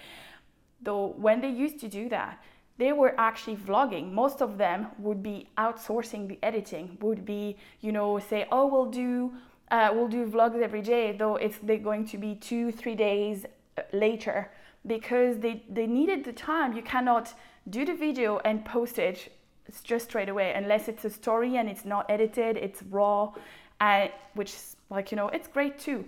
Though 0.82 1.14
when 1.18 1.42
they 1.42 1.50
used 1.50 1.80
to 1.80 1.88
do 1.88 2.10
that, 2.10 2.44
they 2.78 2.92
were 2.92 3.16
actually 3.18 3.56
vlogging. 3.56 4.12
Most 4.12 4.42
of 4.42 4.58
them 4.58 4.88
would 5.00 5.24
be 5.24 5.50
outsourcing 5.58 6.28
the 6.28 6.38
editing. 6.44 6.98
Would 7.02 7.26
be 7.26 7.58
you 7.82 7.92
know 7.92 8.20
say 8.20 8.48
oh 8.52 8.68
we'll 8.68 8.92
do 8.92 9.34
uh, 9.72 9.90
we'll 9.94 10.08
do 10.08 10.26
vlogs 10.26 10.62
every 10.62 10.82
day, 10.82 11.16
though 11.18 11.36
it's 11.38 11.58
they're 11.64 11.78
going 11.78 12.06
to 12.08 12.18
be 12.18 12.36
two, 12.36 12.72
three 12.72 12.96
days 12.96 13.46
uh, 13.78 13.82
later 13.94 14.52
because 14.86 15.40
they, 15.40 15.64
they 15.70 15.88
needed 15.88 16.24
the 16.24 16.34
time. 16.34 16.74
You 16.74 16.84
cannot 16.84 17.34
do 17.70 17.84
the 17.86 17.96
video 17.96 18.40
and 18.46 18.64
post 18.64 19.00
it 19.68 19.76
just 19.84 20.06
straight 20.06 20.30
away 20.30 20.54
unless 20.54 20.88
it's 20.88 21.06
a 21.06 21.10
story 21.10 21.58
and 21.58 21.70
it's 21.70 21.86
not 21.86 22.06
edited, 22.10 22.58
it's 22.58 22.84
raw, 22.84 23.34
and 23.82 24.12
which 24.34 24.56
like 24.90 25.12
you 25.12 25.18
know 25.18 25.30
it's 25.30 25.48
great 25.48 25.80
too. 25.80 26.06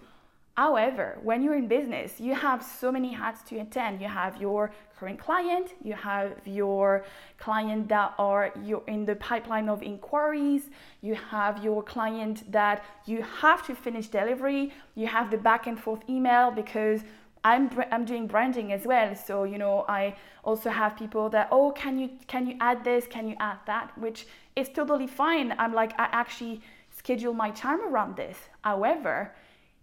However, 0.57 1.19
when 1.21 1.43
you're 1.43 1.53
in 1.55 1.67
business, 1.67 2.19
you 2.19 2.33
have 2.33 2.63
so 2.63 2.91
many 2.91 3.13
hats 3.13 3.43
to 3.49 3.59
attend. 3.59 4.01
You 4.01 4.07
have 4.07 4.41
your 4.41 4.71
current 4.99 5.19
client, 5.19 5.75
you 5.83 5.93
have 5.93 6.31
your 6.45 7.05
client 7.37 7.87
that 7.89 8.15
are 8.17 8.51
you 8.63 8.81
in 8.87 9.05
the 9.05 9.15
pipeline 9.17 9.69
of 9.69 9.83
inquiries, 9.83 10.71
you 11.01 11.13
have 11.13 11.63
your 11.63 11.83
client 11.83 12.51
that 12.51 12.83
you 13.05 13.21
have 13.21 13.67
to 13.67 13.75
finish 13.75 14.07
delivery, 14.07 14.73
you 14.95 15.05
have 15.05 15.29
the 15.29 15.37
back 15.37 15.67
and 15.67 15.79
forth 15.79 16.01
email 16.09 16.49
because 16.49 17.01
I'm, 17.43 17.69
I'm 17.91 18.05
doing 18.05 18.27
branding 18.27 18.71
as 18.73 18.85
well. 18.85 19.15
So, 19.15 19.43
you 19.43 19.57
know, 19.57 19.85
I 19.87 20.15
also 20.43 20.69
have 20.69 20.97
people 20.97 21.29
that, 21.29 21.47
oh, 21.51 21.71
can 21.71 21.97
you 21.97 22.09
can 22.27 22.47
you 22.47 22.55
add 22.59 22.83
this? 22.83 23.07
Can 23.07 23.27
you 23.27 23.35
add 23.39 23.59
that? 23.65 23.97
Which 23.97 24.27
is 24.55 24.69
totally 24.69 25.07
fine. 25.07 25.53
I'm 25.57 25.73
like, 25.73 25.93
I 25.99 26.09
actually 26.11 26.61
schedule 26.91 27.33
my 27.33 27.51
time 27.51 27.81
around 27.81 28.15
this. 28.15 28.37
However, 28.63 29.33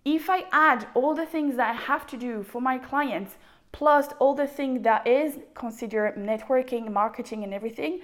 if 0.04 0.28
I 0.28 0.44
add 0.52 0.86
all 0.94 1.14
the 1.14 1.26
things 1.26 1.56
that 1.56 1.70
I 1.70 1.78
have 1.78 2.06
to 2.08 2.16
do 2.16 2.42
for 2.42 2.60
my 2.60 2.78
clients, 2.78 3.36
plus 3.72 4.08
all 4.18 4.34
the 4.34 4.46
things 4.46 4.82
that 4.82 5.06
is 5.06 5.38
considered 5.54 6.16
networking, 6.16 6.90
marketing, 6.92 7.44
and 7.44 7.54
everything, 7.54 8.00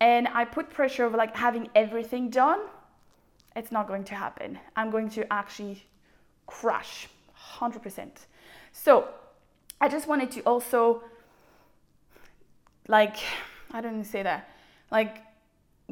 and 0.00 0.28
I 0.28 0.44
put 0.44 0.70
pressure 0.70 1.04
of 1.04 1.14
like 1.14 1.36
having 1.36 1.68
everything 1.74 2.30
done, 2.30 2.60
it's 3.56 3.72
not 3.72 3.88
going 3.88 4.04
to 4.04 4.14
happen. 4.14 4.58
I'm 4.76 4.90
going 4.90 5.10
to 5.10 5.30
actually 5.32 5.84
crash 6.46 7.08
100%. 7.58 8.08
So 8.82 9.08
I 9.80 9.88
just 9.88 10.06
wanted 10.06 10.30
to 10.32 10.40
also, 10.42 11.02
like, 12.86 13.16
I 13.72 13.80
don't 13.80 14.04
say 14.04 14.22
that, 14.22 14.48
like, 14.90 15.18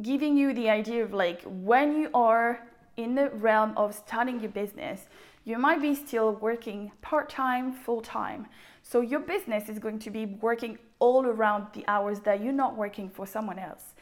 giving 0.02 0.37
you 0.37 0.52
the 0.52 0.71
idea 0.71 1.02
of 1.02 1.12
like 1.12 1.43
when 1.45 1.97
you 1.97 2.11
are 2.12 2.61
in 2.97 3.14
the 3.14 3.31
realm 3.31 3.73
of 3.76 3.95
starting 3.95 4.40
your 4.40 4.50
business, 4.50 5.09
you 5.45 5.59
might 5.59 5.81
be 5.81 5.95
still 5.95 6.33
working 6.33 6.93
part 7.02 7.28
time, 7.28 7.73
full 7.73 8.00
time. 8.00 8.47
So 8.83 9.00
your 9.00 9.21
business 9.21 9.69
is 9.69 9.78
going 9.78 9.99
to 10.00 10.11
be 10.11 10.26
working 10.26 10.78
all 10.99 11.26
around 11.26 11.66
the 11.73 11.85
hours 11.88 12.21
that 12.21 12.43
you're 12.43 12.52
not 12.52 12.76
working 12.76 13.11
for 13.11 13.26
someone 13.26 13.59
else. 13.59 13.95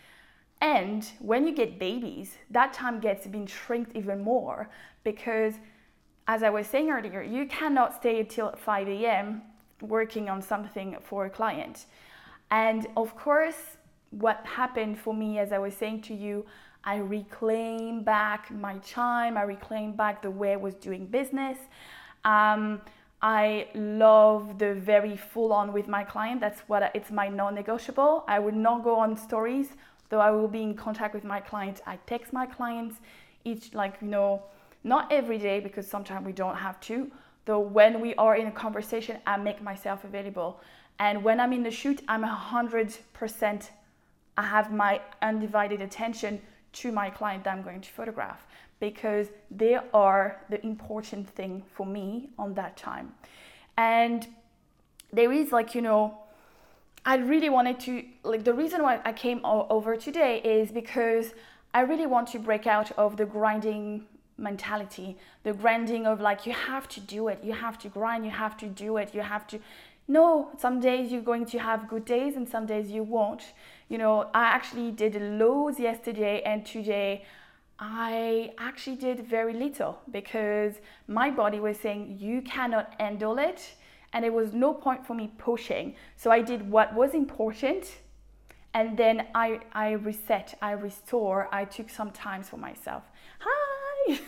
And 0.60 1.04
when 1.20 1.46
you 1.46 1.54
get 1.54 1.78
babies, 1.78 2.36
that 2.50 2.72
time 2.72 3.00
gets 3.00 3.26
been 3.26 3.46
shrinked 3.46 3.96
even 3.96 4.20
more 4.20 4.68
because, 5.04 5.54
as 6.26 6.42
I 6.42 6.50
was 6.50 6.66
saying 6.66 6.90
earlier, 6.90 7.22
you 7.22 7.46
cannot 7.46 7.94
stay 7.94 8.24
till 8.24 8.52
5 8.52 8.88
a.m. 8.88 9.42
working 9.80 10.28
on 10.28 10.40
something 10.40 10.96
for 11.02 11.26
a 11.26 11.30
client. 11.30 11.86
And 12.50 12.86
of 12.96 13.16
course, 13.16 13.76
what 14.10 14.40
happened 14.44 14.98
for 14.98 15.12
me, 15.12 15.38
as 15.38 15.52
I 15.52 15.58
was 15.58 15.74
saying 15.74 16.02
to 16.02 16.14
you, 16.14 16.46
I 16.84 16.96
reclaim 16.96 18.04
back 18.04 18.50
my 18.50 18.78
time, 18.78 19.36
I 19.36 19.42
reclaim 19.42 19.92
back 19.92 20.22
the 20.22 20.30
way 20.30 20.52
I 20.52 20.56
was 20.56 20.74
doing 20.74 21.06
business. 21.06 21.58
Um, 22.24 22.80
I 23.22 23.68
love 23.74 24.58
the 24.58 24.74
very 24.74 25.16
full 25.16 25.52
on 25.52 25.72
with 25.72 25.88
my 25.88 26.04
client. 26.04 26.40
That's 26.40 26.60
what 26.66 26.82
I, 26.82 26.90
it's 26.94 27.10
my 27.10 27.28
non-negotiable. 27.28 28.24
I 28.28 28.38
would 28.38 28.54
not 28.54 28.84
go 28.84 28.96
on 28.96 29.16
stories, 29.16 29.68
though 30.10 30.20
I 30.20 30.30
will 30.30 30.48
be 30.48 30.62
in 30.62 30.74
contact 30.74 31.14
with 31.14 31.24
my 31.24 31.40
clients. 31.40 31.80
I 31.86 31.98
text 32.06 32.32
my 32.32 32.44
clients 32.44 32.96
each 33.44 33.72
like 33.72 33.96
you 34.02 34.08
know, 34.08 34.42
not 34.84 35.10
every 35.10 35.38
day 35.38 35.60
because 35.60 35.86
sometimes 35.88 36.24
we 36.24 36.32
don't 36.32 36.56
have 36.56 36.78
to. 36.80 37.10
Though 37.46 37.60
when 37.60 38.00
we 38.00 38.14
are 38.14 38.36
in 38.36 38.46
a 38.46 38.52
conversation, 38.52 39.18
I 39.26 39.36
make 39.36 39.62
myself 39.62 40.04
available. 40.04 40.60
And 40.98 41.24
when 41.24 41.40
I'm 41.40 41.52
in 41.52 41.62
the 41.62 41.70
shoot, 41.70 42.02
I'm 42.06 42.24
a 42.24 42.28
hundred 42.28 42.96
percent. 43.12 43.72
I 44.36 44.42
have 44.42 44.72
my 44.72 45.00
undivided 45.22 45.80
attention 45.80 46.40
to 46.74 46.92
my 46.92 47.10
client 47.10 47.44
that 47.44 47.56
I'm 47.56 47.62
going 47.62 47.80
to 47.80 47.90
photograph 47.90 48.46
because 48.80 49.28
they 49.50 49.78
are 49.92 50.40
the 50.50 50.64
important 50.64 51.28
thing 51.30 51.62
for 51.74 51.86
me 51.86 52.30
on 52.38 52.54
that 52.54 52.76
time. 52.76 53.14
And 53.76 54.26
there 55.12 55.32
is 55.32 55.52
like, 55.52 55.74
you 55.74 55.82
know, 55.82 56.18
I 57.06 57.16
really 57.16 57.50
wanted 57.50 57.80
to, 57.80 58.04
like, 58.22 58.44
the 58.44 58.54
reason 58.54 58.82
why 58.82 59.00
I 59.04 59.12
came 59.12 59.40
over 59.44 59.96
today 59.96 60.40
is 60.40 60.72
because 60.72 61.34
I 61.72 61.80
really 61.80 62.06
want 62.06 62.28
to 62.28 62.38
break 62.38 62.66
out 62.66 62.92
of 62.92 63.16
the 63.16 63.26
grinding 63.26 64.06
mentality, 64.36 65.16
the 65.42 65.52
grinding 65.52 66.06
of 66.06 66.20
like, 66.20 66.46
you 66.46 66.52
have 66.52 66.88
to 66.88 67.00
do 67.00 67.28
it, 67.28 67.40
you 67.42 67.52
have 67.52 67.78
to 67.78 67.88
grind, 67.88 68.24
you 68.24 68.30
have 68.30 68.56
to 68.58 68.66
do 68.66 68.96
it, 68.96 69.14
you 69.14 69.20
have 69.20 69.46
to. 69.48 69.58
No, 70.06 70.50
some 70.58 70.80
days 70.80 71.10
you're 71.10 71.22
going 71.22 71.46
to 71.46 71.58
have 71.58 71.88
good 71.88 72.04
days 72.04 72.36
and 72.36 72.46
some 72.46 72.66
days 72.66 72.90
you 72.90 73.02
won't 73.02 73.44
you 73.88 73.98
know, 73.98 74.28
I 74.34 74.44
actually 74.44 74.90
did 74.90 75.14
loads 75.20 75.78
yesterday 75.78 76.42
and 76.44 76.64
today 76.64 77.24
I 77.78 78.52
actually 78.58 78.96
did 78.96 79.26
very 79.26 79.52
little 79.52 79.98
because 80.10 80.74
my 81.06 81.30
body 81.30 81.60
was 81.60 81.78
saying 81.78 82.18
you 82.20 82.42
cannot 82.42 82.94
handle 82.98 83.38
it 83.38 83.74
and 84.12 84.24
there 84.24 84.32
was 84.32 84.52
no 84.54 84.72
point 84.72 85.06
for 85.06 85.14
me 85.14 85.32
pushing. 85.38 85.96
So 86.16 86.30
I 86.30 86.40
did 86.40 86.70
what 86.70 86.94
was 86.94 87.14
important 87.14 87.98
and 88.72 88.96
then 88.96 89.26
I, 89.34 89.60
I 89.72 89.92
reset, 89.92 90.56
I 90.62 90.72
restore, 90.72 91.48
I 91.52 91.64
took 91.64 91.90
some 91.90 92.10
time 92.10 92.42
for 92.42 92.56
myself. 92.56 93.04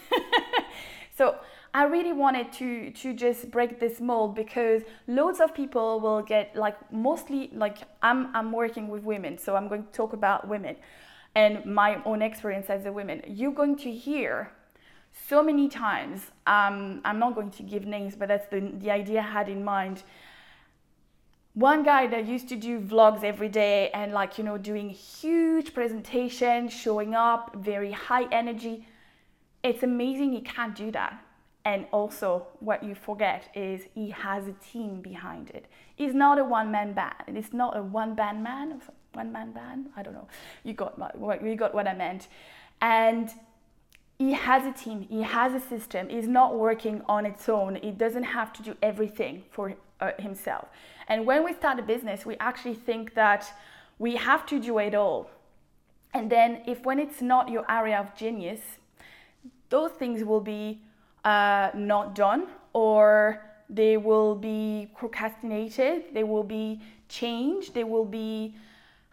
So 1.16 1.37
I 1.73 1.85
really 1.85 2.12
wanted 2.12 2.52
to 2.54 2.90
to 2.90 3.14
just 3.14 3.50
break 3.50 3.80
this 3.80 4.00
mold 4.00 4.35
because 4.35 4.83
loads 5.06 5.40
of 5.40 5.54
people 5.54 6.00
will 6.00 6.23
get 6.23 6.54
like 6.54 6.76
mostly 6.92 7.50
like 7.54 7.78
I'm 8.02 8.35
I'm 8.37 8.52
working 8.52 8.88
with 8.88 9.02
women, 9.02 9.38
so 9.38 9.56
I'm 9.56 9.68
going 9.68 9.85
to 9.85 9.92
talk 9.92 10.12
about 10.12 10.47
women 10.47 10.76
and 11.35 11.64
my 11.64 12.02
own 12.04 12.23
experience 12.23 12.68
as 12.68 12.85
a 12.87 12.92
woman. 12.92 13.23
You're 13.26 13.52
going 13.52 13.76
to 13.76 13.90
hear 13.90 14.52
so 15.28 15.42
many 15.42 15.68
times. 15.68 16.30
Um, 16.47 17.00
I'm 17.04 17.18
not 17.18 17.35
going 17.35 17.50
to 17.52 17.62
give 17.62 17.87
names, 17.87 18.14
but 18.14 18.28
that's 18.28 18.49
the 18.49 18.61
the 18.78 18.90
idea 18.90 19.21
I 19.21 19.30
had 19.38 19.49
in 19.49 19.64
mind. 19.64 20.02
One 21.54 21.83
guy 21.83 22.06
that 22.09 22.26
used 22.26 22.50
to 22.50 22.56
do 22.56 22.78
vlogs 22.78 23.25
every 23.25 23.49
day 23.49 23.88
and 23.95 24.12
like 24.12 24.37
you 24.37 24.45
know 24.45 24.59
doing 24.59 24.90
huge 24.90 25.73
presentations, 25.73 26.75
showing 26.75 27.14
up, 27.14 27.56
very 27.56 27.92
high 27.92 28.26
energy. 28.30 28.87
It's 29.69 29.83
amazing 29.83 30.33
he 30.33 30.41
can't 30.41 30.75
do 30.75 30.91
that 30.93 31.27
and 31.67 31.85
also, 31.91 32.47
what 32.61 32.85
you 32.85 32.95
forget 32.95 33.51
is 33.53 33.89
he 33.93 34.11
has 34.11 34.47
a 34.47 34.53
team 34.53 35.01
behind 35.01 35.51
it. 35.51 35.67
He's 35.97 36.15
not 36.15 36.39
a 36.39 36.45
one 36.45 36.71
man 36.71 36.93
band. 36.93 37.37
It's 37.37 37.53
not 37.53 37.77
a 37.77 37.83
one 37.83 38.15
band 38.15 38.41
man, 38.41 38.81
one 39.15 39.33
man 39.33 39.51
band. 39.51 39.89
I 39.97 40.05
don't 40.05 40.15
know. 40.15 40.29
You 40.63 40.75
got 40.75 40.97
what 41.19 41.45
you 41.45 41.57
got 41.57 41.75
what 41.75 41.89
I 41.89 41.95
meant. 41.95 42.29
And 42.81 43.31
he 44.17 44.33
has 44.35 44.65
a 44.65 44.71
team. 44.71 45.09
He 45.11 45.23
has 45.23 45.55
a 45.55 45.69
system. 45.69 46.09
He's 46.09 46.29
not 46.29 46.55
working 46.55 47.03
on 47.09 47.27
its 47.27 47.49
own. 47.49 47.75
He 47.83 47.91
doesn't 47.91 48.29
have 48.39 48.53
to 48.53 48.63
do 48.63 48.77
everything 48.81 49.43
for 49.51 49.75
uh, 50.01 50.13
himself. 50.21 50.69
And 51.09 51.27
when 51.27 51.43
we 51.43 51.53
start 51.53 51.81
a 51.81 51.83
business, 51.83 52.25
we 52.25 52.37
actually 52.37 52.75
think 52.75 53.15
that 53.15 53.53
we 53.99 54.15
have 54.15 54.47
to 54.47 54.61
do 54.61 54.79
it 54.79 54.95
all. 54.95 55.31
And 56.15 56.31
then, 56.31 56.63
if 56.65 56.85
when 56.85 57.01
it's 57.01 57.21
not 57.21 57.51
your 57.51 57.69
area 57.69 57.99
of 57.99 58.15
genius, 58.15 58.61
those 59.69 59.93
things 59.93 60.25
will 60.25 60.41
be 60.41 60.81
uh, 61.25 61.71
not 61.75 62.15
done 62.15 62.47
or 62.73 63.43
they 63.69 63.97
will 63.97 64.35
be 64.35 64.89
procrastinated, 64.97 66.05
they 66.13 66.25
will 66.25 66.45
be 66.45 66.81
changed, 67.09 67.75
they 67.75 67.85
will 67.85 68.05
be 68.05 68.55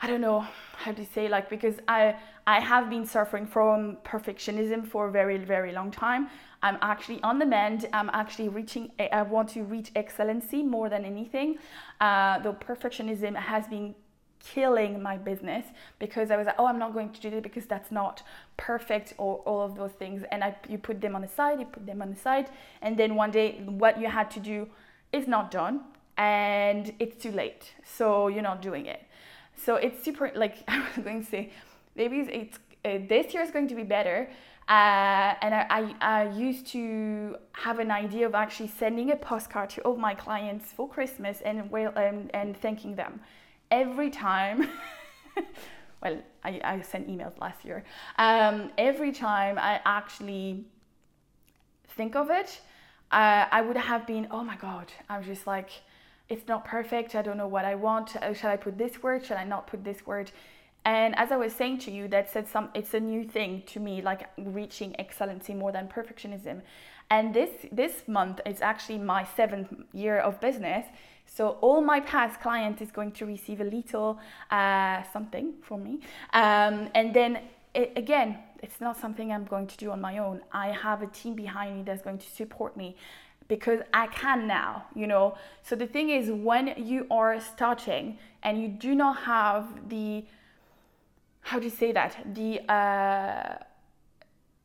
I 0.02 0.08
don't 0.08 0.20
know 0.20 0.46
how 0.76 0.92
to 0.92 1.06
say 1.06 1.30
like 1.30 1.50
because 1.50 1.76
I 1.88 2.16
I 2.46 2.60
have 2.60 2.90
been 2.90 3.06
suffering 3.06 3.48
from 3.48 3.98
perfectionism 4.04 4.86
for 4.86 5.08
a 5.08 5.12
very 5.12 5.38
very 5.38 5.72
long 5.72 5.92
time. 5.92 6.28
I'm 6.62 6.78
actually 6.82 7.22
on 7.24 7.40
the 7.40 7.46
mend. 7.46 7.88
I'm 7.94 8.10
actually 8.12 8.50
reaching. 8.50 8.92
I 9.00 9.22
want 9.22 9.50
to 9.50 9.64
reach 9.64 9.92
excellency 9.96 10.62
more 10.62 10.90
than 10.90 11.06
anything. 11.06 11.58
Uh, 12.02 12.40
though 12.40 12.54
perfectionism 12.54 13.36
has 13.36 13.66
been 13.68 13.96
killing 14.46 15.02
my 15.02 15.18
business 15.18 15.66
because 16.00 16.32
I 16.32 16.38
was 16.38 16.46
like, 16.46 16.56
oh, 16.60 16.66
I'm 16.66 16.80
not 16.80 16.94
going 16.94 17.12
to 17.12 17.22
do 17.22 17.38
it 17.38 17.44
because 17.44 17.66
that's 17.66 17.92
not 17.92 18.24
perfect 18.58 19.14
or 19.18 19.38
all 19.46 19.62
of 19.62 19.76
those 19.76 19.92
things. 19.92 20.24
And 20.32 20.44
I, 20.44 20.56
you 20.70 20.78
put 20.78 21.02
them 21.02 21.16
on 21.16 21.22
the 21.22 21.28
side, 21.28 21.60
you 21.60 21.66
put 21.66 21.86
them 21.86 22.02
on 22.02 22.10
the 22.10 22.20
side, 22.20 22.50
and 22.82 22.98
then 22.98 23.16
one 23.16 23.32
day 23.32 23.62
what 23.66 24.00
you 24.00 24.08
had 24.08 24.30
to 24.32 24.40
do 24.40 24.68
is 25.12 25.28
not 25.28 25.52
done 25.52 25.82
and 26.18 26.94
it's 27.00 27.22
too 27.22 27.32
late. 27.32 27.74
So 27.84 28.28
you're 28.28 28.44
not 28.44 28.62
doing 28.62 28.86
it. 28.86 29.02
So 29.56 29.76
it's 29.76 30.04
super, 30.04 30.32
like 30.36 30.64
I 30.68 30.80
was 30.96 31.04
going 31.04 31.24
to 31.24 31.30
say, 31.30 31.52
maybe 31.96 32.20
it's, 32.20 32.58
uh, 32.86 33.00
this 33.08 33.34
year 33.34 33.44
is 33.44 33.52
going 33.52 33.68
to 33.70 33.76
be 33.76 33.84
better. 33.84 34.30
Uh, 34.68 35.36
and 35.42 35.54
I, 35.54 35.66
I, 35.70 35.96
I, 36.00 36.30
used 36.30 36.68
to 36.68 37.36
have 37.52 37.80
an 37.80 37.92
idea 37.92 38.26
of 38.26 38.34
actually 38.34 38.70
sending 38.70 39.12
a 39.12 39.16
postcard 39.18 39.70
to 39.72 39.82
all 39.82 39.98
my 39.98 40.16
clients 40.16 40.72
for 40.72 40.88
Christmas 40.88 41.42
and, 41.42 41.70
well, 41.70 41.92
um, 41.98 42.30
and 42.34 42.56
thanking 42.56 42.96
them 42.96 43.20
every 43.74 44.12
time, 44.12 44.70
well, 46.02 46.22
I, 46.44 46.62
I 46.64 46.82
sent 46.82 47.10
emails 47.10 47.38
last 47.40 47.66
year. 47.66 47.84
Um, 48.20 48.72
every 48.78 49.12
time 49.12 49.58
I 49.58 49.82
actually 49.84 50.66
think 51.98 52.16
of 52.16 52.30
it, 52.30 52.62
uh, 53.12 53.46
I 53.52 53.62
would 53.62 53.78
have 53.78 54.06
been, 54.06 54.28
oh 54.30 54.44
my 54.44 54.58
God, 54.58 54.92
I'm 55.10 55.24
just 55.24 55.48
like, 55.48 55.72
it's 56.30 56.48
not 56.48 56.66
perfect. 56.66 57.16
I 57.16 57.24
don't 57.24 57.38
know 57.38 57.48
what 57.48 57.66
I 57.66 57.76
want. 57.76 58.16
Uh, 58.16 58.34
shall 58.34 58.52
I 58.52 58.58
put 58.58 58.78
this 58.78 59.02
word? 59.02 59.26
Shall 59.26 59.38
I 59.38 59.44
not 59.44 59.66
put 59.66 59.84
this 59.84 60.06
word? 60.06 60.32
And 60.86 61.16
as 61.18 61.32
I 61.32 61.38
was 61.38 61.54
saying 61.54 61.80
to 61.80 61.92
you, 61.92 62.08
that 62.10 62.30
said 62.30 62.48
some 62.48 62.70
it's 62.74 62.94
a 62.94 63.00
new 63.00 63.24
thing 63.24 63.64
to 63.68 63.80
me, 63.80 64.02
like 64.02 64.30
reaching 64.38 65.00
excellency 65.00 65.54
more 65.54 65.72
than 65.72 65.88
perfectionism. 65.88 66.62
And 67.10 67.34
this 67.34 67.50
this 67.72 68.08
month 68.08 68.42
is 68.46 68.62
actually 68.62 69.00
my 69.00 69.24
seventh 69.36 69.74
year 69.94 70.18
of 70.20 70.40
business. 70.40 70.86
So 71.26 71.58
all 71.62 71.82
my 71.82 72.00
past 72.00 72.42
clients 72.42 72.82
is 72.82 72.92
going 72.92 73.12
to 73.14 73.26
receive 73.26 73.62
a 73.62 73.64
little 73.64 74.20
uh, 74.52 75.04
something 75.14 75.54
from 75.62 75.84
me. 75.84 76.00
Um, 76.34 76.90
and 76.94 77.14
then 77.14 77.40
it, 77.74 77.94
again, 77.96 78.38
it's 78.62 78.80
not 78.80 78.98
something 78.98 79.32
I'm 79.32 79.46
going 79.46 79.68
to 79.68 79.78
do 79.78 79.92
on 79.92 80.00
my 80.00 80.18
own. 80.20 80.42
I 80.52 80.68
have 80.70 81.02
a 81.02 81.08
team 81.08 81.34
behind 81.36 81.78
me 81.78 81.84
that's 81.84 82.02
going 82.02 82.20
to 82.20 82.30
support 82.30 82.78
me 82.78 82.96
because 83.48 83.80
I 83.94 84.08
can 84.08 84.48
now, 84.48 84.86
you 84.96 85.08
know. 85.08 85.38
So 85.64 85.76
the 85.76 85.88
thing 85.88 86.10
is, 86.10 86.30
when 86.32 86.74
you 86.78 87.08
are 87.12 87.40
starting 87.40 88.18
and 88.44 88.62
you 88.62 88.68
do 88.68 88.96
not 88.96 89.18
have 89.24 89.90
the, 89.90 90.26
how 91.44 91.60
do 91.60 91.66
you 91.66 91.72
say 91.72 91.92
that, 91.92 92.18
the, 92.34 92.60
uh, 92.72 93.56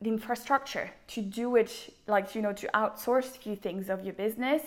the 0.01 0.09
infrastructure 0.09 0.89
to 1.07 1.21
do 1.21 1.55
it, 1.55 1.93
like, 2.07 2.33
you 2.35 2.41
know, 2.41 2.53
to 2.53 2.67
outsource 2.73 3.35
a 3.35 3.39
few 3.39 3.55
things 3.55 3.89
of 3.89 4.03
your 4.03 4.13
business, 4.13 4.61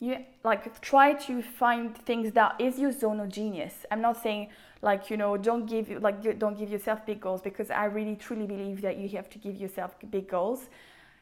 you 0.00 0.16
like 0.42 0.80
try 0.80 1.12
to 1.12 1.42
find 1.42 1.94
things 1.94 2.32
that 2.32 2.58
is 2.58 2.78
your 2.78 2.90
zone 2.90 3.20
of 3.20 3.28
genius. 3.28 3.84
I'm 3.90 4.00
not 4.00 4.20
saying 4.20 4.48
like 4.82 5.10
you 5.10 5.18
know 5.18 5.36
don't 5.36 5.66
give 5.66 5.90
like 6.02 6.38
don't 6.38 6.58
give 6.58 6.70
yourself 6.70 7.04
big 7.04 7.20
goals 7.20 7.42
because 7.42 7.70
i 7.70 7.84
really 7.84 8.16
truly 8.16 8.46
believe 8.46 8.80
that 8.80 8.96
you 8.96 9.10
have 9.10 9.28
to 9.28 9.38
give 9.38 9.56
yourself 9.56 9.94
big 10.10 10.28
goals. 10.28 10.70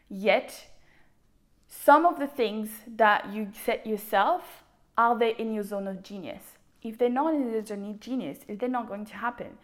Yet 0.09 0.69
some 1.67 2.07
of 2.07 2.19
the 2.19 2.29
things 2.29 2.71
that 2.97 3.31
you 3.33 3.49
set 3.65 3.87
yourself 3.87 4.63
are 4.97 5.19
they 5.19 5.35
in 5.37 5.53
your 5.53 5.65
zone 5.65 5.87
of 5.87 6.03
genius? 6.03 6.43
If 6.83 6.99
they're 6.99 7.11
not 7.11 7.35
in 7.35 7.51
your 7.51 7.65
zone 7.65 7.91
of 7.91 8.01
genius 8.01 8.39
they're 8.49 8.69
not 8.69 8.87
going 8.87 9.07
to 9.07 9.15
happen 9.15 9.59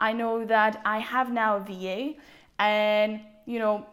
i 0.00 0.12
know 0.12 0.44
that 0.44 0.80
i 0.84 0.98
have 0.98 1.32
now 1.32 1.56
a 1.56 1.60
va 1.60 2.14
and 2.58 3.20
you 3.46 3.58
know 3.58 3.86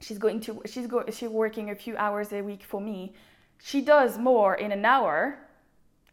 she's 0.00 0.18
going 0.18 0.40
to 0.40 0.60
she's 0.66 0.86
go 0.86 1.04
she's 1.10 1.28
working 1.28 1.70
a 1.70 1.74
few 1.74 1.96
hours 1.96 2.32
a 2.32 2.40
week 2.40 2.62
for 2.62 2.80
me 2.80 3.12
she 3.62 3.80
does 3.80 4.18
more 4.18 4.54
in 4.56 4.72
an 4.72 4.84
hour 4.84 5.38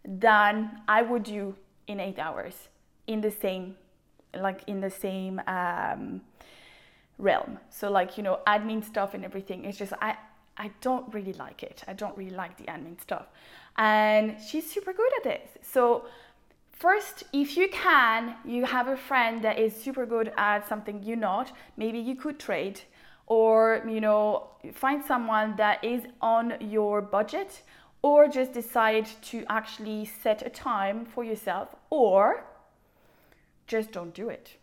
than 0.06 0.82
I 0.88 1.02
would 1.02 1.24
do 1.24 1.56
in 1.88 2.00
eight 2.00 2.20
hours 2.20 2.70
in 3.08 3.22
the 3.22 3.32
same, 3.32 3.76
like 4.34 4.62
in 4.68 4.82
the 4.82 4.90
same 4.90 5.42
um, 5.48 6.22
realm. 7.18 7.60
So 7.70 7.90
like 7.90 8.18
you 8.18 8.24
know, 8.24 8.40
admin 8.46 8.84
stuff 8.84 9.14
and 9.14 9.26
everything. 9.26 9.66
It's 9.66 9.78
just 9.78 9.94
I 10.02 10.16
I 10.58 10.72
don't 10.82 11.12
really 11.14 11.34
like 11.34 11.64
it. 11.64 11.84
I 11.88 11.94
don't 11.94 12.16
really 12.18 12.36
like 12.36 12.58
the 12.58 12.66
admin 12.66 13.02
stuff, 13.02 13.28
and 13.78 14.38
she's 14.40 14.70
super 14.72 14.94
good 14.94 15.12
at 15.22 15.26
it. 15.26 15.50
So 15.62 16.06
first 16.80 17.24
if 17.34 17.56
you 17.56 17.68
can 17.70 18.36
you 18.44 18.66
have 18.66 18.88
a 18.88 18.98
friend 18.98 19.44
that 19.44 19.60
is 19.60 19.76
super 19.76 20.06
good 20.06 20.32
at 20.38 20.68
something 20.68 21.04
you're 21.04 21.18
not 21.18 21.52
maybe 21.78 22.00
you 22.00 22.16
could 22.16 22.40
trade 22.40 22.82
or 23.28 23.84
you 23.88 24.02
know 24.02 24.48
find 24.74 25.04
someone 25.06 25.56
that 25.56 25.84
is 25.84 26.02
on 26.22 26.54
your 26.60 27.02
budget 27.02 27.62
or 28.02 28.28
just 28.28 28.54
decide 28.54 29.08
to 29.22 29.44
actually 29.50 30.06
set 30.06 30.46
a 30.46 30.50
time 30.50 31.06
for 31.06 31.24
yourself 31.24 31.76
or 31.90 32.46
just 33.68 33.92
don't 33.92 34.14
do 34.14 34.30
it. 34.30 34.58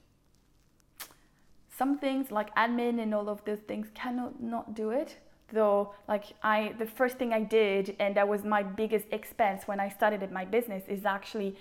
Some 1.68 1.98
things 1.98 2.30
like 2.30 2.54
admin 2.56 3.00
and 3.02 3.14
all 3.14 3.28
of 3.28 3.44
those 3.44 3.60
things 3.60 3.88
cannot 3.94 4.42
not 4.42 4.74
do 4.74 4.90
it 4.90 5.18
though 5.52 5.94
like 6.08 6.24
i 6.42 6.74
the 6.80 6.86
first 6.86 7.18
thing 7.18 7.32
i 7.32 7.40
did 7.40 7.94
and 8.00 8.16
that 8.16 8.26
was 8.26 8.42
my 8.42 8.64
biggest 8.64 9.06
expense 9.12 9.62
when 9.66 9.78
i 9.78 9.88
started 9.88 10.28
my 10.32 10.44
business 10.44 10.82
is 10.88 11.04
actually 11.04 11.54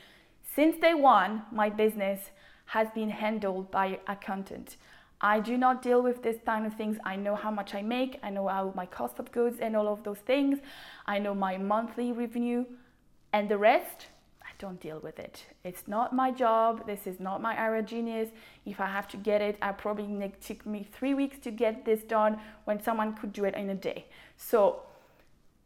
since 0.55 0.77
day 0.77 0.93
one 0.93 1.43
my 1.51 1.69
business 1.69 2.31
has 2.65 2.87
been 2.95 3.09
handled 3.09 3.69
by 3.71 3.99
accountant 4.07 4.77
I 5.21 5.39
do 5.39 5.57
not 5.57 5.81
deal 5.81 6.01
with 6.01 6.21
this 6.23 6.37
kind 6.45 6.65
of 6.65 6.73
things. 6.73 6.97
I 7.03 7.15
know 7.15 7.35
how 7.35 7.49
much 7.49 7.73
I 7.73 7.81
make, 7.81 8.19
I 8.21 8.29
know 8.29 8.47
how 8.47 8.73
my 8.75 8.85
cost 8.85 9.17
of 9.17 9.31
goods 9.31 9.59
and 9.59 9.75
all 9.75 9.87
of 9.87 10.03
those 10.03 10.19
things. 10.19 10.59
I 11.05 11.19
know 11.19 11.33
my 11.33 11.57
monthly 11.57 12.11
revenue 12.11 12.65
and 13.33 13.49
the 13.49 13.57
rest, 13.57 14.07
I 14.43 14.49
don't 14.59 14.79
deal 14.79 14.99
with 14.99 15.19
it. 15.19 15.45
It's 15.63 15.87
not 15.87 16.13
my 16.13 16.31
job. 16.31 16.85
This 16.85 17.07
is 17.07 17.19
not 17.19 17.41
my 17.41 17.57
area 17.57 17.81
of 17.81 17.87
genius. 17.87 18.29
If 18.65 18.79
I 18.79 18.87
have 18.87 19.07
to 19.09 19.17
get 19.17 19.41
it, 19.41 19.57
I 19.61 19.71
probably 19.71 20.31
take 20.41 20.65
me 20.65 20.87
three 20.91 21.13
weeks 21.13 21.37
to 21.39 21.51
get 21.51 21.85
this 21.85 22.01
done 22.03 22.39
when 22.65 22.81
someone 22.81 23.15
could 23.15 23.33
do 23.33 23.45
it 23.45 23.55
in 23.55 23.69
a 23.69 23.75
day. 23.75 24.05
So 24.37 24.83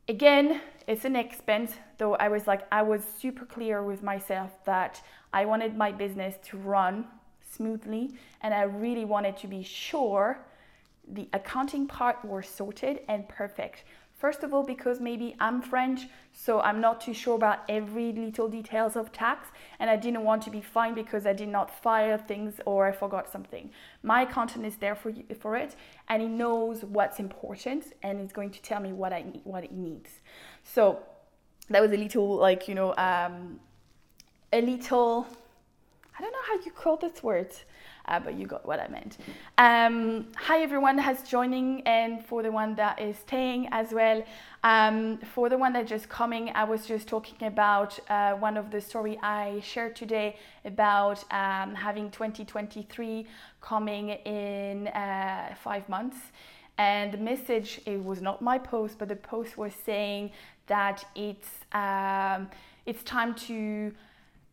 again, 0.10 0.60
it's 0.88 1.06
an 1.06 1.16
expense, 1.16 1.76
though 2.00 2.16
I 2.16 2.28
was 2.28 2.48
like, 2.48 2.68
I 2.72 2.82
was 2.82 3.02
super 3.22 3.46
clear 3.46 3.84
with 3.84 4.02
myself 4.04 4.52
that 4.66 5.02
I 5.32 5.46
wanted 5.46 5.78
my 5.78 5.92
business 5.92 6.36
to 6.46 6.58
run 6.58 7.06
smoothly 7.48 8.16
and 8.42 8.54
I 8.54 8.64
really 8.64 9.06
wanted 9.06 9.38
to 9.38 9.48
be 9.48 9.64
sure 9.64 10.40
the 11.08 11.30
accounting 11.34 11.88
part 11.88 12.24
were 12.26 12.44
sorted 12.44 13.02
and 13.08 13.28
perfect. 13.30 13.84
First 14.20 14.44
of 14.44 14.54
all, 14.54 14.64
because 14.64 15.00
maybe 15.00 15.34
I'm 15.40 15.62
French, 15.62 16.10
so 16.34 16.60
I'm 16.60 16.82
not 16.82 17.00
too 17.00 17.14
sure 17.14 17.36
about 17.36 17.60
every 17.70 18.12
little 18.12 18.50
details 18.50 18.98
of 18.98 19.14
tax, 19.14 19.48
and 19.80 19.90
I 19.90 19.96
didn't 19.96 20.26
want 20.26 20.44
to 20.44 20.50
be 20.50 20.60
fined 20.60 20.96
because 20.96 21.26
I 21.26 21.32
did 21.32 21.48
not 21.48 21.72
file 21.82 22.18
things 22.18 22.60
or 22.66 22.86
I 22.86 22.92
forgot 22.92 23.32
something. 23.32 23.70
My 24.04 24.24
accountant 24.24 24.66
is 24.66 24.76
there 24.76 24.94
for 24.94 25.10
you, 25.10 25.24
for 25.40 25.56
it, 25.56 25.78
and 26.10 26.22
he 26.22 26.28
knows 26.28 26.84
what's 26.84 27.18
important, 27.18 27.94
and 28.04 28.20
he's 28.20 28.34
going 28.34 28.52
to 28.52 28.62
tell 28.62 28.82
me 28.82 28.92
what 28.92 29.14
I 29.14 29.22
need, 29.22 29.40
what 29.46 29.64
it 29.64 29.72
needs. 29.72 30.10
So 30.66 31.02
that 31.70 31.82
was 31.82 31.94
a 31.94 31.98
little 31.98 32.36
like 32.36 32.68
you 32.68 32.76
know 32.76 32.94
um, 32.98 33.62
a 34.52 34.60
little 34.60 35.28
I 36.18 36.22
don't 36.22 36.34
know 36.34 36.46
how 36.46 36.56
you 36.66 36.72
call 36.72 36.98
this 36.98 37.24
word, 37.24 37.54
uh, 38.10 38.20
but 38.20 38.38
you 38.38 38.46
got 38.46 38.66
what 38.66 38.80
I 38.80 38.88
meant. 38.88 39.18
Um, 39.58 40.26
hi 40.36 40.62
everyone 40.62 40.98
has 40.98 41.22
joining 41.22 41.82
and 41.82 42.26
for 42.26 42.44
the 42.44 42.52
one 42.52 42.76
that 42.76 43.00
is 43.00 43.18
staying 43.18 43.70
as 43.72 43.94
well. 43.94 44.24
Um, 44.64 45.20
for 45.34 45.48
the 45.48 45.58
one 45.58 45.72
that 45.74 45.88
just 45.88 46.10
coming, 46.10 46.52
I 46.54 46.66
was 46.66 46.86
just 46.86 47.08
talking 47.08 47.48
about 47.48 47.98
uh, 48.10 48.34
one 48.34 48.58
of 48.58 48.72
the 48.72 48.82
story 48.82 49.18
I 49.24 49.62
shared 49.64 49.96
today 49.96 50.38
about 50.66 51.20
um, 51.32 51.76
having 51.76 52.12
2023 52.12 53.26
coming 53.62 54.10
in 54.10 54.88
uh, 54.88 55.56
five 55.64 55.88
months. 55.88 56.18
And 56.78 57.12
the 57.12 57.18
message, 57.18 57.82
it 57.86 58.04
was 58.04 58.22
not 58.22 58.42
my 58.42 58.58
post, 58.58 58.98
but 58.98 59.10
the 59.10 59.16
post 59.16 59.58
was 59.58 59.74
saying 59.86 60.32
that 60.68 61.06
it's 61.16 61.50
um, 61.74 62.50
it's 62.86 63.04
time 63.04 63.36
to 63.36 63.94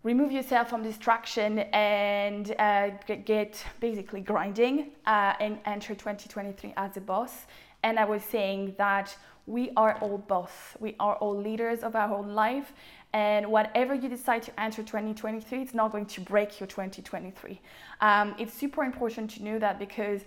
remove 0.06 0.30
yourself 0.30 0.70
from 0.70 0.84
distraction 0.84 1.58
and 1.72 2.54
uh, 2.60 2.90
get 3.24 3.60
basically 3.80 4.20
grinding 4.20 4.92
uh, 5.04 5.32
and 5.40 5.58
enter 5.66 5.96
2023 5.96 6.72
as 6.76 6.96
a 6.96 7.00
boss. 7.00 7.46
And 7.82 7.98
I 7.98 8.04
was 8.04 8.22
saying 8.22 8.76
that 8.78 9.16
we 9.46 9.72
are 9.76 9.98
all 10.00 10.18
boss, 10.18 10.52
we 10.78 10.94
are 11.00 11.16
all 11.16 11.36
leaders 11.36 11.80
of 11.82 11.96
our 11.96 12.14
own 12.16 12.28
life. 12.36 12.72
And 13.14 13.50
whatever 13.50 13.94
you 13.94 14.08
decide 14.08 14.44
to 14.44 14.60
enter 14.60 14.84
2023, 14.84 15.62
it's 15.62 15.74
not 15.74 15.90
going 15.90 16.06
to 16.06 16.20
break 16.20 16.60
your 16.60 16.68
2023. 16.68 17.60
Um, 18.00 18.36
it's 18.38 18.54
super 18.54 18.84
important 18.84 19.30
to 19.32 19.42
know 19.42 19.58
that 19.58 19.80
because 19.80 20.20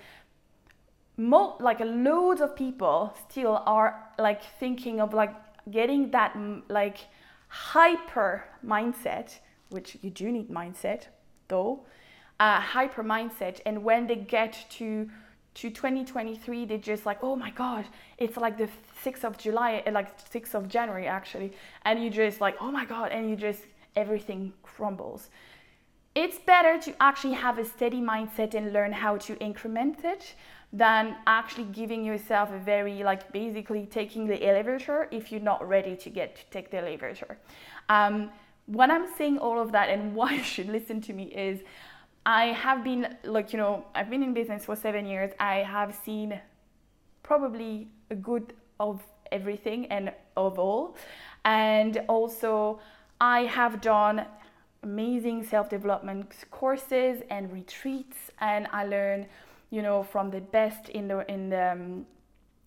mo- 1.15 1.55
like 1.61 1.79
loads 1.79 2.41
of 2.41 2.53
people 2.53 3.15
still 3.29 3.63
are 3.65 4.09
like 4.17 4.41
thinking 4.59 4.99
of 4.99 5.13
like 5.13 5.33
getting 5.71 6.11
that 6.11 6.37
like 6.67 6.97
hyper 7.47 8.43
mindset, 8.65 9.39
which 9.69 9.97
you 10.01 10.09
do 10.09 10.31
need 10.31 10.49
mindset 10.49 11.07
though, 11.47 11.85
uh, 12.39 12.59
hyper 12.59 13.03
mindset. 13.03 13.59
And 13.65 13.83
when 13.83 14.07
they 14.07 14.15
get 14.15 14.65
to 14.71 15.09
to 15.55 15.69
2023, 15.69 16.65
they 16.65 16.77
just 16.77 17.05
like, 17.05 17.19
oh 17.21 17.35
my 17.35 17.49
god, 17.49 17.85
it's 18.17 18.37
like 18.37 18.57
the 18.57 18.69
6th 19.03 19.23
of 19.25 19.37
July, 19.37 19.83
uh, 19.85 19.91
like 19.91 20.17
6th 20.31 20.53
of 20.53 20.69
January 20.69 21.07
actually, 21.07 21.51
and 21.83 22.01
you 22.01 22.09
just 22.09 22.39
like, 22.39 22.55
oh 22.61 22.71
my 22.71 22.85
god, 22.85 23.11
and 23.11 23.29
you 23.29 23.35
just 23.35 23.63
everything 23.95 24.53
crumbles. 24.63 25.29
It's 26.15 26.39
better 26.39 26.79
to 26.79 26.93
actually 27.01 27.33
have 27.33 27.57
a 27.59 27.65
steady 27.65 27.99
mindset 27.99 28.53
and 28.53 28.71
learn 28.73 28.91
how 28.91 29.17
to 29.17 29.37
increment 29.39 30.03
it 30.03 30.35
than 30.71 31.15
actually 31.25 31.65
giving 31.65 32.05
yourself 32.05 32.51
a 32.51 32.59
very 32.59 33.03
like 33.03 33.31
basically 33.31 33.87
taking 33.87 34.27
the 34.27 34.47
elevator 34.47 35.07
if 35.11 35.31
you're 35.31 35.41
not 35.41 35.67
ready 35.67 35.95
to 35.95 36.09
get 36.09 36.35
to 36.35 36.43
take 36.51 36.69
the 36.71 36.77
elevator. 36.77 37.37
Um, 37.89 38.29
when 38.71 38.91
I'm 38.91 39.07
saying 39.17 39.39
all 39.39 39.59
of 39.59 39.71
that 39.71 39.89
and 39.89 40.15
why 40.17 40.33
you 40.33 40.43
should 40.43 40.69
listen 40.69 41.01
to 41.01 41.13
me 41.13 41.25
is 41.25 41.61
I 42.25 42.47
have 42.47 42.83
been 42.83 43.17
like 43.23 43.53
you 43.53 43.57
know 43.57 43.85
I've 43.95 44.09
been 44.09 44.23
in 44.23 44.33
business 44.33 44.65
for 44.65 44.75
seven 44.75 45.05
years. 45.05 45.31
I 45.39 45.57
have 45.57 45.95
seen 46.05 46.39
probably 47.23 47.87
a 48.09 48.15
good 48.15 48.53
of 48.79 49.01
everything 49.31 49.85
and 49.87 50.11
of 50.35 50.59
all, 50.59 50.95
and 51.45 52.01
also 52.07 52.79
I 53.19 53.41
have 53.41 53.81
done 53.81 54.25
amazing 54.83 55.43
self-development 55.43 56.33
courses 56.51 57.21
and 57.29 57.51
retreats, 57.51 58.17
and 58.39 58.67
I 58.71 58.85
learn 58.85 59.25
you 59.71 59.81
know 59.81 60.03
from 60.03 60.29
the 60.29 60.41
best 60.41 60.89
in 60.89 61.07
the 61.07 61.29
in 61.31 61.49
the 61.49 61.71
um, 61.71 62.05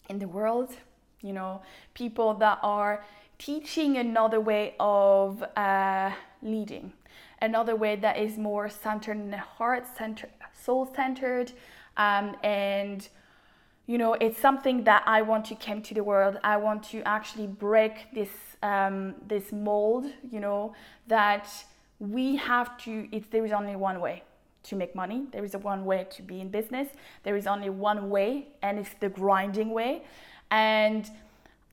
in 0.09 0.19
the 0.19 0.29
world. 0.29 0.73
You 1.21 1.35
know 1.35 1.63
people 1.95 2.35
that 2.35 2.59
are 2.63 3.05
teaching 3.45 3.97
another 3.97 4.41
way 4.41 4.75
of 4.79 5.43
uh, 5.57 6.11
leading. 6.43 6.93
Another 7.41 7.75
way 7.75 7.97
that 7.97 8.17
is 8.19 8.39
more 8.39 8.69
centered 8.69 9.17
in 9.17 9.31
the 9.31 9.39
heart 9.39 9.85
center, 9.97 10.29
soul 10.53 10.91
centered 10.95 11.53
um, 11.97 12.37
and 12.43 13.09
you 13.87 13.99
know 13.99 14.15
it's 14.15 14.39
something 14.39 14.85
that 14.85 15.03
i 15.07 15.21
want 15.21 15.45
to 15.45 15.57
come 15.57 15.83
to 15.83 15.93
the 15.93 16.05
world. 16.05 16.39
I 16.45 16.57
want 16.57 16.85
to 16.91 17.03
actually 17.03 17.49
break 17.49 18.15
this 18.15 18.31
um, 18.63 19.15
this 19.27 19.51
mold 19.51 20.07
you 20.31 20.39
know 20.39 20.75
that 21.09 21.49
we 21.99 22.37
have 22.37 22.79
to 22.85 23.09
it's 23.11 23.27
there 23.29 23.45
is 23.45 23.53
only 23.53 23.77
one 23.77 24.01
way 24.01 24.23
to 24.65 24.77
make 24.77 24.95
money. 24.95 25.27
There 25.33 25.45
is 25.45 25.55
a 25.55 25.59
one 25.59 25.85
way 25.85 26.07
to 26.11 26.23
be 26.23 26.41
in 26.41 26.49
business. 26.49 26.89
There 27.25 27.37
is 27.37 27.49
only 27.49 27.71
one 27.71 28.11
way 28.11 28.47
and 28.63 28.79
it's 28.79 28.95
the 29.01 29.09
grinding 29.09 29.71
way. 29.71 30.03
And 30.53 31.11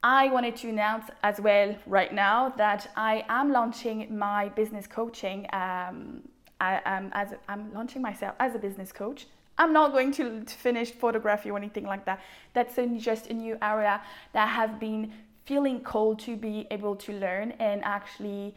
I 0.01 0.29
wanted 0.29 0.55
to 0.57 0.69
announce 0.69 1.07
as 1.23 1.41
well 1.41 1.75
right 1.85 2.13
now 2.13 2.49
that 2.57 2.89
I 2.95 3.25
am 3.27 3.51
launching 3.51 4.17
my 4.17 4.49
business 4.49 4.87
coaching. 4.87 5.45
Um, 5.51 6.21
I, 6.61 6.77
um, 6.85 7.09
as 7.13 7.33
I'm 7.47 7.73
launching 7.73 8.01
myself 8.01 8.35
as 8.39 8.55
a 8.55 8.59
business 8.59 8.91
coach. 8.91 9.27
I'm 9.57 9.73
not 9.73 9.91
going 9.91 10.11
to, 10.13 10.43
to 10.43 10.55
finish 10.55 10.91
photography 10.91 11.51
or 11.51 11.57
anything 11.57 11.85
like 11.85 12.05
that. 12.05 12.21
That's 12.53 12.77
a, 12.77 12.87
just 12.87 13.27
a 13.27 13.33
new 13.33 13.57
area 13.61 14.01
that 14.33 14.43
I 14.43 14.51
have 14.51 14.79
been 14.79 15.11
feeling 15.45 15.81
called 15.81 16.19
to 16.19 16.37
be 16.37 16.67
able 16.71 16.95
to 16.95 17.13
learn 17.13 17.51
and 17.59 17.83
actually 17.83 18.55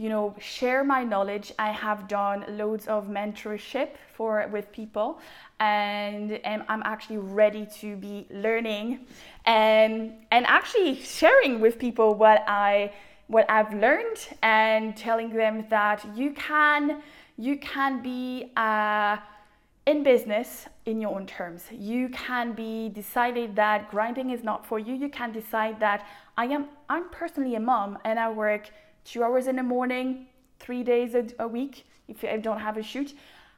you 0.00 0.08
know 0.08 0.34
share 0.40 0.82
my 0.82 1.02
knowledge. 1.04 1.52
I 1.58 1.70
have 1.70 2.08
done 2.08 2.38
loads 2.48 2.88
of 2.88 3.08
mentorship 3.08 3.90
for 4.16 4.48
with 4.50 4.72
people 4.72 5.20
and, 5.60 6.32
and 6.44 6.64
i'm 6.68 6.82
actually 6.84 7.18
ready 7.18 7.66
to 7.80 7.96
be 7.96 8.26
learning 8.30 9.06
and 9.44 10.12
and 10.30 10.46
actually 10.46 10.94
sharing 11.02 11.60
with 11.60 11.78
people 11.78 12.14
what 12.14 12.42
i 12.48 12.92
what 13.26 13.48
i've 13.50 13.72
learned 13.74 14.20
and 14.42 14.96
telling 14.96 15.30
them 15.30 15.64
that 15.68 16.04
you 16.16 16.32
can 16.32 17.02
you 17.36 17.56
can 17.58 18.02
be 18.02 18.50
uh, 18.56 19.16
in 19.86 20.02
business 20.02 20.66
in 20.84 21.00
your 21.00 21.14
own 21.16 21.26
terms. 21.26 21.64
You 21.72 22.10
can 22.10 22.52
be 22.52 22.90
decided 22.90 23.56
that 23.56 23.90
grinding 23.90 24.28
is 24.28 24.44
not 24.44 24.66
for 24.66 24.78
you. 24.78 24.94
You 24.94 25.08
can 25.08 25.32
decide 25.32 25.80
that 25.80 26.06
i 26.36 26.44
am 26.44 26.66
i'm 26.88 27.08
personally 27.10 27.54
a 27.54 27.60
mom 27.60 27.98
and 28.04 28.18
i 28.18 28.28
work 28.30 28.70
two 29.04 29.22
hours 29.22 29.46
in 29.46 29.56
the 29.56 29.62
morning, 29.62 30.26
three 30.58 30.82
days 30.82 31.14
a, 31.14 31.26
a 31.38 31.48
week 31.48 31.86
if 32.08 32.24
I 32.24 32.36
don't 32.36 32.60
have 32.60 32.76
a 32.76 32.82
shoot. 32.82 33.14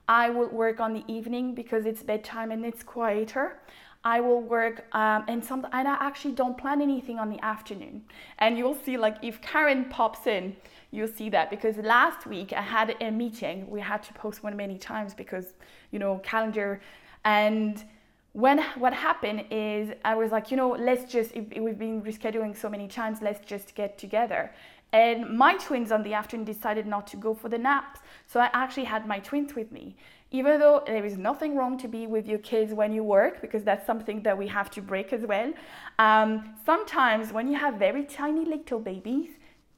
I 0.08 0.30
will 0.30 0.48
work 0.48 0.80
on 0.80 0.92
the 0.94 1.04
evening 1.08 1.54
because 1.54 1.86
it's 1.86 2.02
bedtime 2.02 2.50
and 2.50 2.64
it's 2.64 2.82
quieter. 2.82 3.58
I 4.04 4.20
will 4.20 4.40
work 4.40 4.84
um, 4.92 5.24
and 5.28 5.44
some 5.44 5.66
and 5.72 5.86
I 5.86 5.96
actually 6.00 6.34
don't 6.34 6.58
plan 6.58 6.82
anything 6.82 7.18
on 7.18 7.30
the 7.30 7.42
afternoon. 7.44 8.02
And 8.38 8.58
you'll 8.58 8.78
see 8.84 8.96
like 8.96 9.16
if 9.22 9.40
Karen 9.40 9.84
pops 9.86 10.26
in, 10.26 10.56
you'll 10.90 11.08
see 11.08 11.30
that 11.30 11.50
because 11.50 11.76
last 11.76 12.26
week 12.26 12.52
I 12.52 12.62
had 12.62 12.96
a 13.00 13.10
meeting. 13.10 13.70
We 13.70 13.80
had 13.80 14.02
to 14.04 14.12
postpone 14.14 14.56
many 14.56 14.76
times 14.76 15.14
because 15.14 15.54
you 15.92 15.98
know 16.00 16.18
calendar 16.24 16.80
and 17.24 17.84
when 18.32 18.58
what 18.78 18.94
happened 18.94 19.44
is 19.50 19.92
I 20.04 20.14
was 20.14 20.32
like, 20.32 20.50
you 20.50 20.56
know, 20.56 20.70
let's 20.70 21.10
just 21.10 21.34
we've 21.34 21.78
been 21.78 22.02
rescheduling 22.02 22.56
so 22.56 22.68
many 22.68 22.88
times, 22.88 23.18
let's 23.22 23.44
just 23.46 23.74
get 23.74 23.98
together. 23.98 24.52
And 24.92 25.36
my 25.38 25.54
twins 25.54 25.90
on 25.90 26.02
the 26.02 26.14
afternoon 26.14 26.44
decided 26.44 26.86
not 26.86 27.06
to 27.08 27.16
go 27.16 27.34
for 27.34 27.48
the 27.48 27.58
naps. 27.58 28.00
So 28.26 28.40
I 28.40 28.50
actually 28.52 28.84
had 28.84 29.06
my 29.06 29.20
twins 29.20 29.54
with 29.54 29.72
me. 29.72 29.96
Even 30.30 30.60
though 30.60 30.82
there 30.86 31.04
is 31.04 31.16
nothing 31.16 31.56
wrong 31.56 31.78
to 31.78 31.88
be 31.88 32.06
with 32.06 32.26
your 32.26 32.38
kids 32.38 32.72
when 32.72 32.92
you 32.92 33.02
work, 33.02 33.40
because 33.40 33.64
that's 33.64 33.86
something 33.86 34.22
that 34.22 34.36
we 34.36 34.48
have 34.48 34.70
to 34.70 34.80
break 34.80 35.12
as 35.12 35.26
well. 35.26 35.52
Um, 35.98 36.54
sometimes 36.64 37.32
when 37.32 37.48
you 37.48 37.58
have 37.58 37.74
very 37.74 38.04
tiny 38.04 38.44
little 38.44 38.80
babies, 38.80 39.30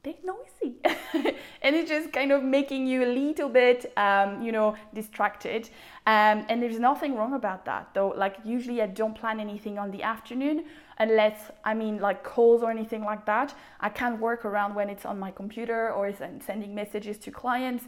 they're 0.05 0.23
noisy 0.23 0.77
and 1.63 1.75
it's 1.75 1.89
just 1.89 2.13
kind 2.13 2.31
of 2.31 2.43
making 2.43 2.87
you 2.87 3.03
a 3.03 3.11
little 3.23 3.49
bit 3.49 3.91
um, 3.97 4.41
you 4.41 4.51
know 4.51 4.75
distracted 4.93 5.69
um, 6.07 6.45
and 6.49 6.61
there's 6.61 6.79
nothing 6.79 7.15
wrong 7.15 7.33
about 7.33 7.65
that 7.65 7.89
though 7.93 8.13
like 8.15 8.37
usually 8.45 8.81
i 8.81 8.87
don't 8.87 9.15
plan 9.15 9.39
anything 9.39 9.77
on 9.77 9.91
the 9.91 10.01
afternoon 10.03 10.63
unless 10.99 11.51
I 11.63 11.73
mean 11.73 11.99
like 11.99 12.23
calls 12.23 12.63
or 12.63 12.71
anything 12.71 13.03
like 13.03 13.25
that. 13.25 13.53
I 13.79 13.89
can 13.89 14.19
work 14.19 14.45
around 14.45 14.75
when 14.75 14.89
it's 14.89 15.05
on 15.05 15.19
my 15.19 15.31
computer 15.31 15.91
or 15.91 16.11
sending 16.13 16.73
messages 16.73 17.17
to 17.19 17.31
clients. 17.31 17.85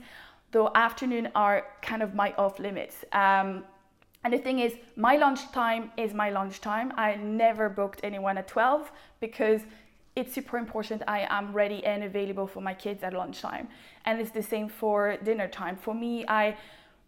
Though 0.51 0.71
afternoon 0.75 1.30
are 1.36 1.65
kind 1.82 2.01
of 2.01 2.15
my 2.15 2.34
off 2.38 2.60
limits. 2.60 3.03
Um, 3.12 3.63
and 4.23 4.34
the 4.34 4.38
thing 4.38 4.60
is, 4.60 4.73
my 4.95 5.15
lunch 5.17 5.51
time 5.51 5.91
is 5.97 6.13
my 6.13 6.30
lunch 6.30 6.62
time. 6.62 6.91
I 6.97 7.15
never 7.15 7.69
booked 7.69 8.01
anyone 8.03 8.38
at 8.38 8.47
12 8.47 8.91
because 9.19 9.62
it's 10.17 10.34
super 10.34 10.58
important 10.58 11.03
I 11.08 11.27
am 11.30 11.53
ready 11.53 11.86
and 11.86 12.03
available 12.03 12.47
for 12.47 12.60
my 12.60 12.73
kids 12.73 13.03
at 13.03 13.13
lunchtime. 13.13 13.67
And 14.06 14.19
it's 14.19 14.32
the 14.32 14.41
same 14.41 14.67
for 14.67 15.15
dinner 15.17 15.47
time. 15.47 15.75
For 15.75 15.93
me, 15.93 16.25
I 16.27 16.58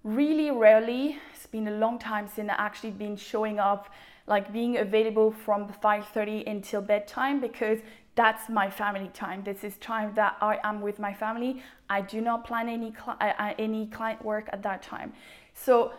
really 0.03 0.51
rarely, 0.51 1.17
it's 1.33 1.47
been 1.47 1.67
a 1.67 1.71
long 1.71 1.97
time 1.97 2.27
since 2.27 2.51
I 2.51 2.55
actually 2.57 2.91
been 2.91 3.17
showing 3.17 3.57
up 3.57 3.89
like 4.27 4.53
being 4.53 4.77
available 4.77 5.31
from 5.31 5.67
5:30 5.81 6.43
until 6.45 6.81
bedtime 6.81 7.39
because 7.39 7.79
that's 8.13 8.47
my 8.47 8.69
family 8.69 9.09
time. 9.11 9.41
This 9.43 9.63
is 9.63 9.75
time 9.77 10.13
that 10.13 10.37
I 10.39 10.59
am 10.63 10.79
with 10.81 10.99
my 10.99 11.13
family. 11.13 11.63
I 11.89 12.01
do 12.01 12.21
not 12.21 12.45
plan 12.45 12.69
any 12.69 12.91
cl- 12.91 13.17
uh, 13.19 13.33
uh, 13.39 13.53
any 13.57 13.87
client 13.87 14.23
work 14.23 14.49
at 14.53 14.61
that 14.61 14.83
time. 14.83 15.13
So 15.55 15.93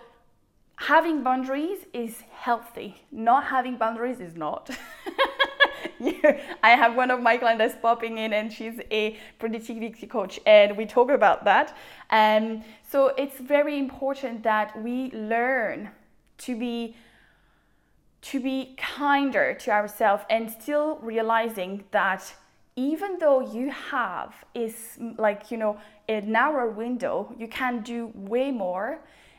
having 0.77 1.25
boundaries 1.25 1.87
is 1.93 2.23
healthy. 2.47 3.03
Not 3.11 3.45
having 3.45 3.77
boundaries 3.79 4.21
is 4.21 4.37
not. 4.37 4.71
I 6.63 6.71
have 6.71 6.97
one 6.97 7.11
of 7.11 7.21
my 7.21 7.37
clients 7.37 7.77
popping 7.81 8.19
in 8.19 8.33
and 8.33 8.53
she's 8.53 8.81
a 8.91 9.19
productivity 9.39 10.07
coach 10.07 10.41
and 10.47 10.77
we 10.77 10.87
talk 10.87 11.11
about 11.11 11.45
that. 11.45 11.77
Um, 12.11 12.65
so 12.89 13.09
it's 13.19 13.39
very 13.39 13.79
important 13.79 14.43
that 14.45 14.81
we 14.83 15.11
learn 15.13 15.91
to 16.39 16.57
be 16.59 16.97
to 18.23 18.39
be 18.39 18.77
kinder 18.77 19.55
to 19.55 19.71
ourselves 19.71 20.25
and 20.29 20.51
still 20.51 20.99
realizing 21.03 21.85
that 21.91 22.35
even 22.77 23.19
though 23.19 23.41
you 23.41 23.71
have 23.71 24.35
is 24.55 24.99
like 25.17 25.51
you 25.51 25.57
know 25.57 25.79
a 26.09 26.21
narrow 26.21 26.71
window 26.71 27.35
you 27.39 27.49
can 27.49 27.81
do 27.81 28.11
way 28.15 28.51
more 28.51 28.99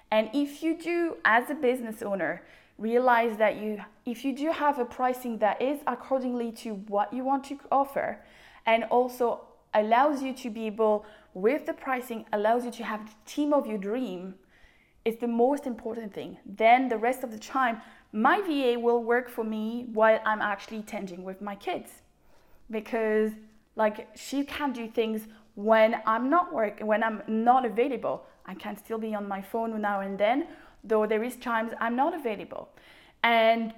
and 0.10 0.30
if 0.34 0.64
you 0.64 0.76
do 0.78 1.16
as 1.26 1.50
a 1.50 1.54
business 1.54 2.02
owner 2.02 2.42
realize 2.82 3.38
that 3.38 3.54
you 3.62 3.80
if 4.06 4.26
you 4.26 4.36
do 4.36 4.52
have 4.52 4.80
a 4.80 4.86
pricing 4.86 5.38
that 5.38 5.62
is 5.62 5.80
accordingly 5.88 6.52
to 6.52 6.70
what 6.94 7.14
you 7.14 7.24
want 7.24 7.44
to 7.44 7.58
offer 7.72 8.20
and 8.66 8.84
also 8.86 9.42
allows 9.74 10.22
you 10.22 10.34
to 10.34 10.50
be 10.50 10.66
able 10.66 11.06
with 11.34 11.66
the 11.66 11.74
pricing 11.74 12.26
allows 12.34 12.66
you 12.66 12.72
to 12.72 12.84
have 12.84 13.06
the 13.06 13.16
team 13.26 13.54
of 13.54 13.68
your 13.68 13.78
dream 13.78 14.34
is 15.06 15.16
the 15.18 15.28
most 15.28 15.68
important 15.68 16.14
thing 16.14 16.38
then 16.46 16.90
the 16.90 16.98
rest 16.98 17.24
of 17.24 17.32
the 17.32 17.40
time 17.40 17.82
my 18.12 18.42
VA 18.42 18.78
will 18.78 19.04
work 19.04 19.30
for 19.30 19.44
me 19.44 19.88
while 19.94 20.20
I'm 20.26 20.42
actually 20.42 20.82
tending 20.82 21.24
with 21.24 21.42
my 21.42 21.56
kids 21.56 22.02
because 22.70 23.32
like 23.76 24.08
she 24.16 24.44
can 24.44 24.74
do 24.74 24.88
things 24.88 25.28
when 25.56 26.02
I'm 26.06 26.30
not 26.30 26.54
work 26.54 26.80
when 26.82 27.04
I'm 27.04 27.22
not 27.28 27.66
available. 27.66 28.26
I 28.46 28.56
can 28.56 28.76
still 28.76 28.98
be 28.98 29.14
on 29.14 29.28
my 29.28 29.42
phone 29.42 29.80
now 29.80 30.02
and 30.02 30.18
then, 30.18 30.48
though 30.84 31.06
there 31.06 31.24
is 31.24 31.36
times 31.36 31.72
I'm 31.80 31.96
not 31.96 32.14
available. 32.14 32.70
And 33.24 33.74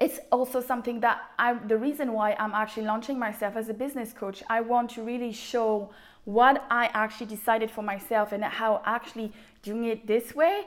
it's 0.00 0.18
also 0.32 0.60
something 0.60 1.00
that 1.00 1.22
I 1.38 1.54
the 1.54 1.78
reason 1.78 2.12
why 2.12 2.34
I'm 2.38 2.52
actually 2.52 2.86
launching 2.86 3.18
myself 3.18 3.56
as 3.56 3.68
a 3.68 3.74
business 3.74 4.12
coach. 4.12 4.42
I 4.50 4.60
want 4.60 4.90
to 4.90 5.02
really 5.02 5.32
show 5.32 5.90
what 6.24 6.64
I 6.70 6.90
actually 6.94 7.26
decided 7.26 7.70
for 7.70 7.82
myself 7.82 8.32
and 8.32 8.42
how 8.42 8.82
actually 8.84 9.32
doing 9.62 9.84
it 9.84 10.06
this 10.06 10.34
way 10.34 10.64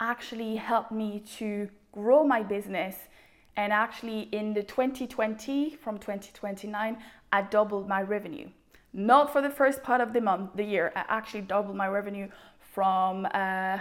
actually 0.00 0.56
helped 0.56 0.92
me 0.92 1.22
to 1.38 1.68
grow 1.92 2.24
my 2.24 2.42
business 2.42 2.94
and 3.56 3.72
actually 3.72 4.28
in 4.32 4.54
the 4.54 4.62
2020 4.62 5.74
from 5.76 5.98
2029 5.98 6.98
I 7.32 7.42
doubled 7.42 7.88
my 7.88 8.02
revenue. 8.02 8.48
Not 8.92 9.32
for 9.32 9.42
the 9.42 9.50
first 9.50 9.82
part 9.82 10.00
of 10.00 10.12
the 10.12 10.20
month, 10.20 10.52
the 10.54 10.64
year. 10.64 10.92
I 10.94 11.04
actually 11.08 11.42
doubled 11.42 11.76
my 11.76 11.88
revenue 11.88 12.28
from 12.60 13.26
uh, 13.34 13.78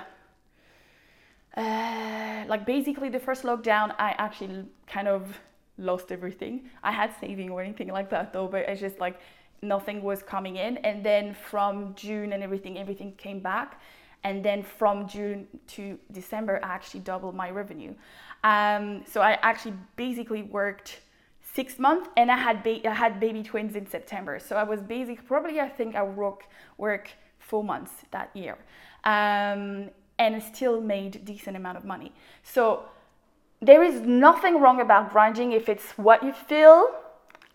uh, 1.57 2.45
like 2.47 2.65
basically 2.65 3.09
the 3.09 3.19
first 3.19 3.43
lockdown. 3.43 3.93
I 3.97 4.15
actually 4.17 4.65
kind 4.85 5.07
of 5.07 5.37
lost 5.77 6.11
everything. 6.11 6.69
I 6.83 6.91
had 6.91 7.13
saving 7.19 7.49
or 7.49 7.61
anything 7.61 7.89
like 7.89 8.09
that 8.11 8.31
though, 8.31 8.47
but 8.47 8.61
it's 8.67 8.79
just 8.79 8.99
like 8.99 9.19
nothing 9.61 10.03
was 10.03 10.21
coming 10.21 10.57
in. 10.57 10.77
And 10.77 11.03
then 11.03 11.33
from 11.33 11.95
June 11.95 12.33
and 12.33 12.43
everything, 12.43 12.77
everything 12.77 13.13
came 13.17 13.39
back. 13.39 13.81
And 14.23 14.43
then 14.43 14.63
from 14.63 15.07
June 15.07 15.47
to 15.67 15.97
December, 16.11 16.59
I 16.63 16.67
actually 16.67 17.01
doubled 17.01 17.35
my 17.35 17.49
revenue. 17.49 17.93
Um, 18.43 19.03
so 19.05 19.21
I 19.21 19.37
actually 19.41 19.75
basically 19.95 20.43
worked 20.43 20.99
six 21.41 21.79
months 21.79 22.09
and 22.17 22.31
I 22.31 22.37
had, 22.37 22.63
ba- 22.63 22.87
I 22.87 22.93
had 22.93 23.19
baby 23.19 23.41
twins 23.41 23.75
in 23.75 23.87
September. 23.87 24.39
So 24.39 24.55
I 24.55 24.63
was 24.63 24.81
basically, 24.81 25.23
probably 25.25 25.59
I 25.59 25.69
think 25.69 25.95
I 25.95 26.03
work, 26.03 26.43
work 26.77 27.09
four 27.39 27.63
months 27.63 27.91
that 28.11 28.35
year. 28.35 28.57
Um, 29.03 29.89
and 30.19 30.41
still 30.41 30.82
made 30.82 31.23
decent 31.25 31.56
amount 31.56 31.77
of 31.77 31.86
money. 31.86 32.12
So 32.43 32.84
there 33.62 33.84
is 33.84 34.01
nothing 34.01 34.60
wrong 34.60 34.82
about 34.82 35.12
grinding 35.12 35.51
if 35.51 35.69
it's 35.69 35.91
what 35.97 36.23
you 36.23 36.34
feel. 36.34 36.89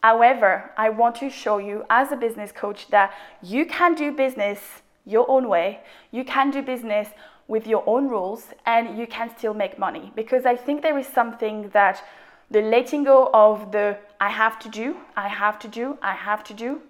However, 0.02 0.70
I 0.76 0.88
want 0.88 1.16
to 1.16 1.30
show 1.30 1.58
you 1.58 1.84
as 1.90 2.10
a 2.10 2.16
business 2.16 2.50
coach 2.52 2.88
that 2.88 3.12
you 3.42 3.66
can 3.66 3.94
do 3.94 4.10
business 4.12 4.58
your 5.04 5.28
own 5.30 5.48
way. 5.48 5.80
You 6.10 6.24
can 6.24 6.50
do 6.50 6.62
business 6.62 7.08
with 7.48 7.66
your 7.66 7.82
own 7.86 8.08
rules 8.08 8.46
and 8.66 8.98
you 8.98 9.06
can 9.06 9.30
still 9.36 9.54
make 9.54 9.78
money 9.78 10.12
because 10.16 10.46
I 10.46 10.56
think 10.56 10.82
there 10.82 10.98
is 10.98 11.06
something 11.06 11.68
that 11.70 12.02
the 12.50 12.60
letting 12.60 13.04
go 13.04 13.30
of 13.32 13.72
the 13.72 13.98
I 14.20 14.28
have 14.28 14.58
to 14.60 14.68
do, 14.68 14.96
I 15.16 15.28
have 15.28 15.58
to 15.60 15.68
do, 15.68 15.98
I 16.02 16.14
have 16.14 16.44
to 16.44 16.54
do 16.54 16.80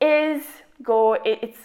is 0.00 0.42
go 0.82 1.16
it's 1.24 1.58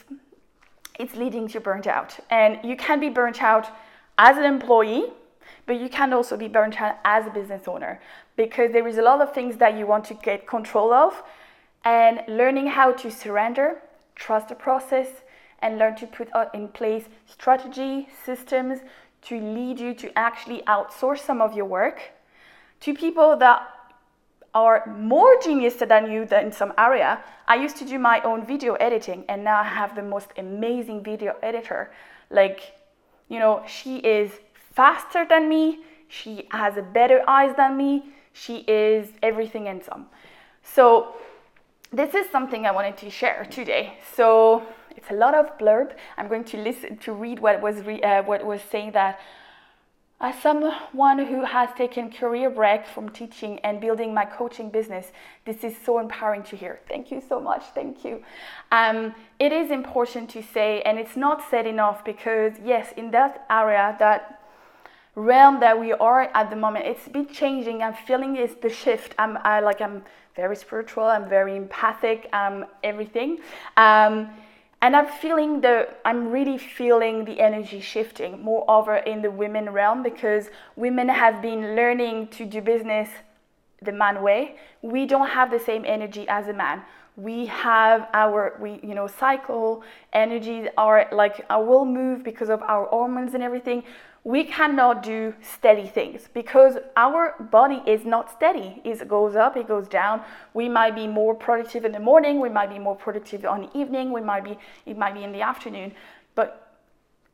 it's 1.00 1.16
leading 1.16 1.48
to 1.48 1.60
burnt 1.60 1.88
out. 1.88 2.20
And 2.30 2.60
you 2.64 2.76
can 2.76 3.00
be 3.00 3.10
burnt 3.10 3.42
out 3.42 3.72
as 4.18 4.38
an 4.38 4.44
employee, 4.44 5.06
but 5.66 5.80
you 5.80 5.90
can 5.90 6.14
also 6.14 6.38
be 6.38 6.48
burnt 6.48 6.80
out 6.80 6.98
as 7.06 7.26
a 7.26 7.30
business 7.30 7.68
owner 7.68 8.02
because 8.36 8.72
there 8.72 8.88
is 8.88 8.98
a 8.98 9.02
lot 9.02 9.22
of 9.22 9.34
things 9.34 9.58
that 9.58 9.78
you 9.78 9.88
want 9.88 10.06
to 10.06 10.14
get 10.14 10.46
control 10.46 10.94
of 10.94 11.24
and 11.86 12.22
learning 12.28 12.68
how 12.68 12.92
to 12.92 13.10
surrender, 13.10 13.82
trust 14.16 14.50
the 14.50 14.56
process, 14.56 15.08
and 15.62 15.78
learn 15.78 15.96
to 15.96 16.06
put 16.06 16.30
uh, 16.34 16.46
in 16.54 16.68
place 16.68 17.06
strategy, 17.26 18.08
systems 18.26 18.80
to 19.22 19.40
lead 19.40 19.80
you 19.80 19.94
to 19.94 20.18
actually 20.18 20.62
outsource 20.68 21.20
some 21.20 21.42
of 21.42 21.56
your 21.56 21.66
work 21.66 22.12
to 22.82 22.94
people 22.94 23.36
that 23.38 23.68
are 24.54 24.84
more 24.98 25.40
genius 25.42 25.76
than 25.76 26.12
you 26.12 26.24
in 26.24 26.52
some 26.52 26.74
area. 26.78 27.24
I 27.48 27.56
used 27.56 27.78
to 27.78 27.86
do 27.86 28.00
my 28.00 28.22
own 28.22 28.46
video 28.46 28.74
editing 28.76 29.26
and 29.30 29.44
now 29.44 29.60
I 29.60 29.64
have 29.64 29.96
the 29.96 30.02
most 30.02 30.30
amazing 30.38 31.04
video 31.04 31.36
editor. 31.42 31.92
Like, 32.30 32.74
you 33.28 33.40
know, 33.40 33.64
she 33.68 33.98
is 33.98 34.32
faster 34.74 35.26
than 35.28 35.50
me, 35.50 35.80
she 36.08 36.48
has 36.52 36.78
a 36.78 36.82
better 36.82 37.22
eyes 37.28 37.56
than 37.56 37.78
me, 37.78 38.06
she 38.34 38.58
is 38.68 39.10
everything 39.22 39.68
and 39.68 39.84
some. 39.84 40.08
So 40.64 41.16
this 41.92 42.14
is 42.14 42.30
something 42.30 42.66
I 42.66 42.72
wanted 42.72 42.98
to 42.98 43.10
share 43.10 43.46
today. 43.50 43.98
So 44.16 44.64
it's 44.96 45.10
a 45.12 45.14
lot 45.16 45.34
of 45.34 45.58
blurb. 45.58 45.94
I'm 46.18 46.28
going 46.28 46.44
to 46.46 46.58
listen 46.58 46.98
to 46.98 47.14
read 47.14 47.40
what 47.40 47.62
was 47.62 47.82
re, 47.82 48.02
uh, 48.02 48.24
what 48.24 48.46
was 48.46 48.62
saying 48.62 48.92
that 48.94 49.20
as 50.22 50.36
someone 50.42 51.20
who 51.20 51.46
has 51.46 51.70
taken 51.78 52.12
career 52.12 52.50
break 52.50 52.86
from 52.86 53.08
teaching 53.10 53.58
and 53.60 53.80
building 53.80 54.14
my 54.14 54.26
coaching 54.26 54.70
business, 54.70 55.14
this 55.46 55.64
is 55.64 55.76
so 55.86 56.00
empowering 56.00 56.44
to 56.44 56.58
hear. 56.58 56.80
Thank 56.90 57.10
you 57.10 57.22
so 57.28 57.40
much. 57.40 57.64
Thank 57.74 58.04
you. 58.04 58.22
Um, 58.72 59.16
it 59.40 59.54
is 59.54 59.72
important 59.72 60.30
to 60.32 60.44
say, 60.44 60.82
and 60.82 61.00
it's 61.00 61.16
not 61.16 61.42
said 61.50 61.66
enough 61.66 62.04
because 62.04 62.54
yes, 62.64 62.94
in 62.98 63.12
that 63.12 63.46
area, 63.50 63.96
that 64.00 64.42
realm 65.16 65.62
that 65.62 65.80
we 65.80 65.94
are 65.94 66.24
at 66.34 66.50
the 66.50 66.56
moment, 66.56 66.86
it's 66.86 67.08
been 67.08 67.28
changing. 67.28 67.82
I'm 67.82 67.94
feeling 67.94 68.36
is 68.36 68.56
the 68.62 68.70
shift. 68.70 69.16
I'm 69.18 69.38
I, 69.44 69.62
like 69.62 69.80
I'm 69.80 70.04
very 70.36 70.58
spiritual. 70.58 71.06
I'm 71.06 71.30
very 71.30 71.56
empathic. 71.56 72.28
Um, 72.34 72.66
everything. 72.84 73.40
Um, 73.78 74.30
and 74.82 74.96
i'm 74.96 75.08
feeling 75.08 75.62
the 75.62 75.88
i'm 76.06 76.30
really 76.30 76.58
feeling 76.58 77.26
the 77.26 77.40
energy 77.40 77.80
shifting 77.80 78.42
moreover 78.42 78.98
in 78.98 79.22
the 79.22 79.32
women 79.32 79.70
realm 79.70 80.04
because 80.04 80.50
women 80.76 81.10
have 81.10 81.42
been 81.42 81.76
learning 81.76 82.28
to 82.28 82.46
do 82.46 82.62
business 82.62 83.10
the 83.82 83.92
man 83.92 84.22
way. 84.22 84.58
We 84.82 85.06
don't 85.06 85.30
have 85.30 85.52
the 85.52 85.60
same 85.60 85.86
energy 85.86 86.28
as 86.28 86.48
a 86.48 86.54
man 86.54 86.84
we 87.20 87.46
have 87.48 88.08
our 88.14 88.58
we 88.62 88.80
you 88.82 88.96
know 88.96 89.08
cycle 89.08 89.84
energies 90.14 90.68
are 90.78 91.08
like 91.12 91.46
I 91.50 91.58
will 91.58 91.86
move 91.86 92.24
because 92.24 92.50
of 92.50 92.62
our 92.64 92.86
hormones 92.86 93.34
and 93.34 93.44
everything 93.44 93.84
we 94.24 94.44
cannot 94.44 95.02
do 95.02 95.34
steady 95.42 95.88
things 95.88 96.30
because 96.34 96.78
our 96.98 97.36
body 97.52 97.82
is 97.86 98.06
not 98.06 98.30
steady. 98.30 98.82
It 98.84 99.08
goes 99.08 99.36
up, 99.36 99.56
it 99.56 99.68
goes 99.68 99.88
down. 99.88 100.22
We 100.54 100.68
might 100.68 100.94
be 100.94 101.08
more 101.08 101.34
productive 101.34 101.86
in 101.86 101.94
the 101.94 102.02
morning, 102.02 102.42
we 102.42 102.50
might 102.50 102.70
be 102.70 102.80
more 102.80 102.96
productive 102.96 103.46
on 103.46 103.62
the 103.62 103.78
evening, 103.78 104.12
we 104.12 104.22
might 104.22 104.44
be 104.44 104.58
it 104.86 104.98
might 104.98 105.14
be 105.14 105.24
in 105.24 105.32
the 105.32 105.42
afternoon. 105.42 105.94
But 106.36 106.78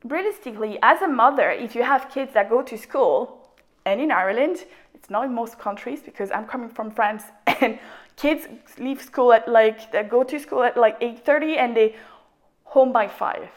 realistically, 0.04 0.78
as 0.84 1.02
a 1.02 1.08
mother, 1.08 1.50
if 1.50 1.76
you 1.76 1.84
have 1.84 2.10
kids 2.10 2.34
that 2.34 2.50
go 2.50 2.62
to 2.62 2.78
school, 2.78 3.42
and 3.86 4.00
in 4.00 4.12
Ireland, 4.12 4.66
it's 4.94 5.10
not 5.10 5.26
in 5.26 5.34
most 5.34 5.60
countries 5.60 6.02
because 6.02 6.32
I'm 6.32 6.46
coming 6.46 6.70
from 6.70 6.92
France 6.92 7.24
and 7.62 7.80
kids 8.16 8.48
leave 8.78 9.02
school 9.02 9.34
at 9.34 9.48
like 9.48 9.92
they 9.92 10.04
go 10.04 10.24
to 10.24 10.40
school 10.40 10.64
at 10.64 10.78
like 10.78 11.00
8:30 11.00 11.58
and 11.58 11.76
they 11.76 11.96
home 12.64 12.92
by 12.92 13.08
5 13.08 13.50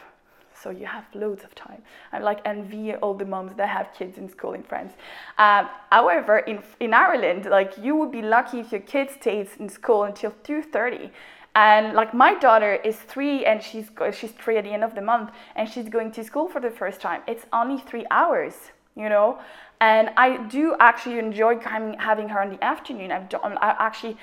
so 0.61 0.69
you 0.69 0.85
have 0.85 1.05
loads 1.13 1.43
of 1.43 1.55
time. 1.55 1.81
I 2.11 2.19
like 2.19 2.41
envy 2.45 2.93
all 2.95 3.13
the 3.13 3.25
moms 3.25 3.53
that 3.55 3.69
have 3.69 3.93
kids 3.93 4.17
in 4.17 4.29
school 4.29 4.53
in 4.53 4.63
France. 4.63 4.93
Um, 5.37 5.69
however, 5.89 6.39
in, 6.39 6.61
in 6.79 6.93
Ireland, 6.93 7.45
like 7.45 7.77
you 7.77 7.95
would 7.95 8.11
be 8.11 8.21
lucky 8.21 8.59
if 8.59 8.71
your 8.71 8.81
kid 8.81 9.09
stays 9.09 9.55
in 9.59 9.69
school 9.69 10.03
until 10.03 10.31
2.30. 10.43 11.11
And 11.55 11.93
like 11.93 12.13
my 12.13 12.35
daughter 12.35 12.73
is 12.75 12.97
three 12.97 13.45
and 13.45 13.63
she's, 13.63 13.89
she's 14.13 14.31
three 14.31 14.57
at 14.57 14.65
the 14.65 14.71
end 14.71 14.83
of 14.83 14.95
the 14.95 15.01
month 15.01 15.31
and 15.55 15.67
she's 15.67 15.89
going 15.89 16.11
to 16.11 16.23
school 16.23 16.47
for 16.47 16.59
the 16.59 16.69
first 16.69 16.99
time. 17.01 17.21
It's 17.27 17.45
only 17.53 17.79
three 17.79 18.05
hours, 18.11 18.71
you 18.95 19.09
know? 19.09 19.39
And 19.81 20.09
I 20.17 20.37
do 20.47 20.75
actually 20.79 21.19
enjoy 21.19 21.59
having 21.59 22.29
her 22.29 22.41
in 22.41 22.49
the 22.49 22.63
afternoon. 22.63 23.11
I'm, 23.11 23.27
I'm 23.43 23.57
actually 23.61 24.17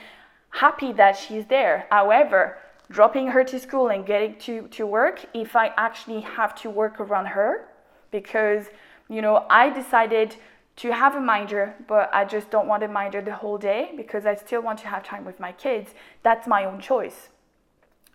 happy 0.50 0.92
that 0.92 1.16
she's 1.16 1.46
there. 1.46 1.86
However, 1.90 2.58
dropping 2.90 3.28
her 3.28 3.44
to 3.44 3.58
school 3.58 3.88
and 3.88 4.06
getting 4.06 4.36
to, 4.38 4.68
to 4.68 4.86
work 4.86 5.24
if 5.34 5.56
I 5.56 5.72
actually 5.76 6.20
have 6.20 6.54
to 6.62 6.70
work 6.70 7.00
around 7.00 7.26
her 7.26 7.68
because, 8.10 8.66
you 9.08 9.22
know, 9.22 9.46
I 9.50 9.70
decided 9.70 10.36
to 10.76 10.92
have 10.92 11.16
a 11.16 11.20
minder, 11.20 11.74
but 11.88 12.10
I 12.12 12.24
just 12.24 12.50
don't 12.50 12.68
want 12.68 12.82
a 12.82 12.88
minder 12.88 13.22
the 13.22 13.34
whole 13.34 13.58
day 13.58 13.92
because 13.96 14.26
I 14.26 14.34
still 14.34 14.60
want 14.62 14.78
to 14.80 14.88
have 14.88 15.02
time 15.02 15.24
with 15.24 15.40
my 15.40 15.52
kids. 15.52 15.92
That's 16.22 16.46
my 16.46 16.64
own 16.64 16.80
choice. 16.80 17.28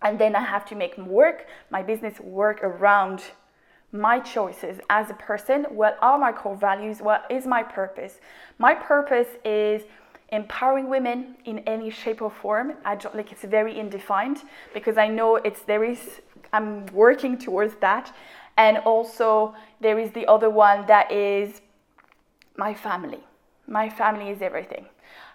And 0.00 0.18
then 0.18 0.34
I 0.34 0.40
have 0.44 0.64
to 0.66 0.74
make 0.74 0.96
work, 0.98 1.46
my 1.70 1.82
business 1.82 2.18
work 2.20 2.62
around 2.62 3.22
my 3.92 4.18
choices 4.18 4.80
as 4.88 5.10
a 5.10 5.14
person. 5.14 5.64
What 5.68 5.98
are 6.00 6.18
my 6.18 6.32
core 6.32 6.56
values? 6.56 7.00
What 7.00 7.26
is 7.30 7.46
my 7.46 7.62
purpose? 7.62 8.20
My 8.58 8.74
purpose 8.74 9.28
is 9.44 9.82
empowering 10.32 10.88
women 10.88 11.36
in 11.44 11.60
any 11.60 11.90
shape 11.90 12.20
or 12.22 12.30
form. 12.30 12.72
I 12.84 12.96
don't 12.96 13.14
like 13.14 13.30
it's 13.30 13.44
very 13.44 13.78
indefined 13.78 14.42
because 14.74 14.96
I 14.98 15.08
know 15.08 15.36
it's 15.36 15.62
there 15.62 15.84
is 15.84 16.20
I'm 16.52 16.86
working 16.86 17.38
towards 17.38 17.76
that. 17.76 18.14
And 18.56 18.78
also 18.78 19.54
there 19.80 19.98
is 19.98 20.10
the 20.10 20.26
other 20.26 20.50
one 20.50 20.86
that 20.86 21.12
is 21.12 21.60
my 22.56 22.74
family. 22.74 23.20
My 23.66 23.88
family 23.88 24.30
is 24.30 24.42
everything. 24.42 24.86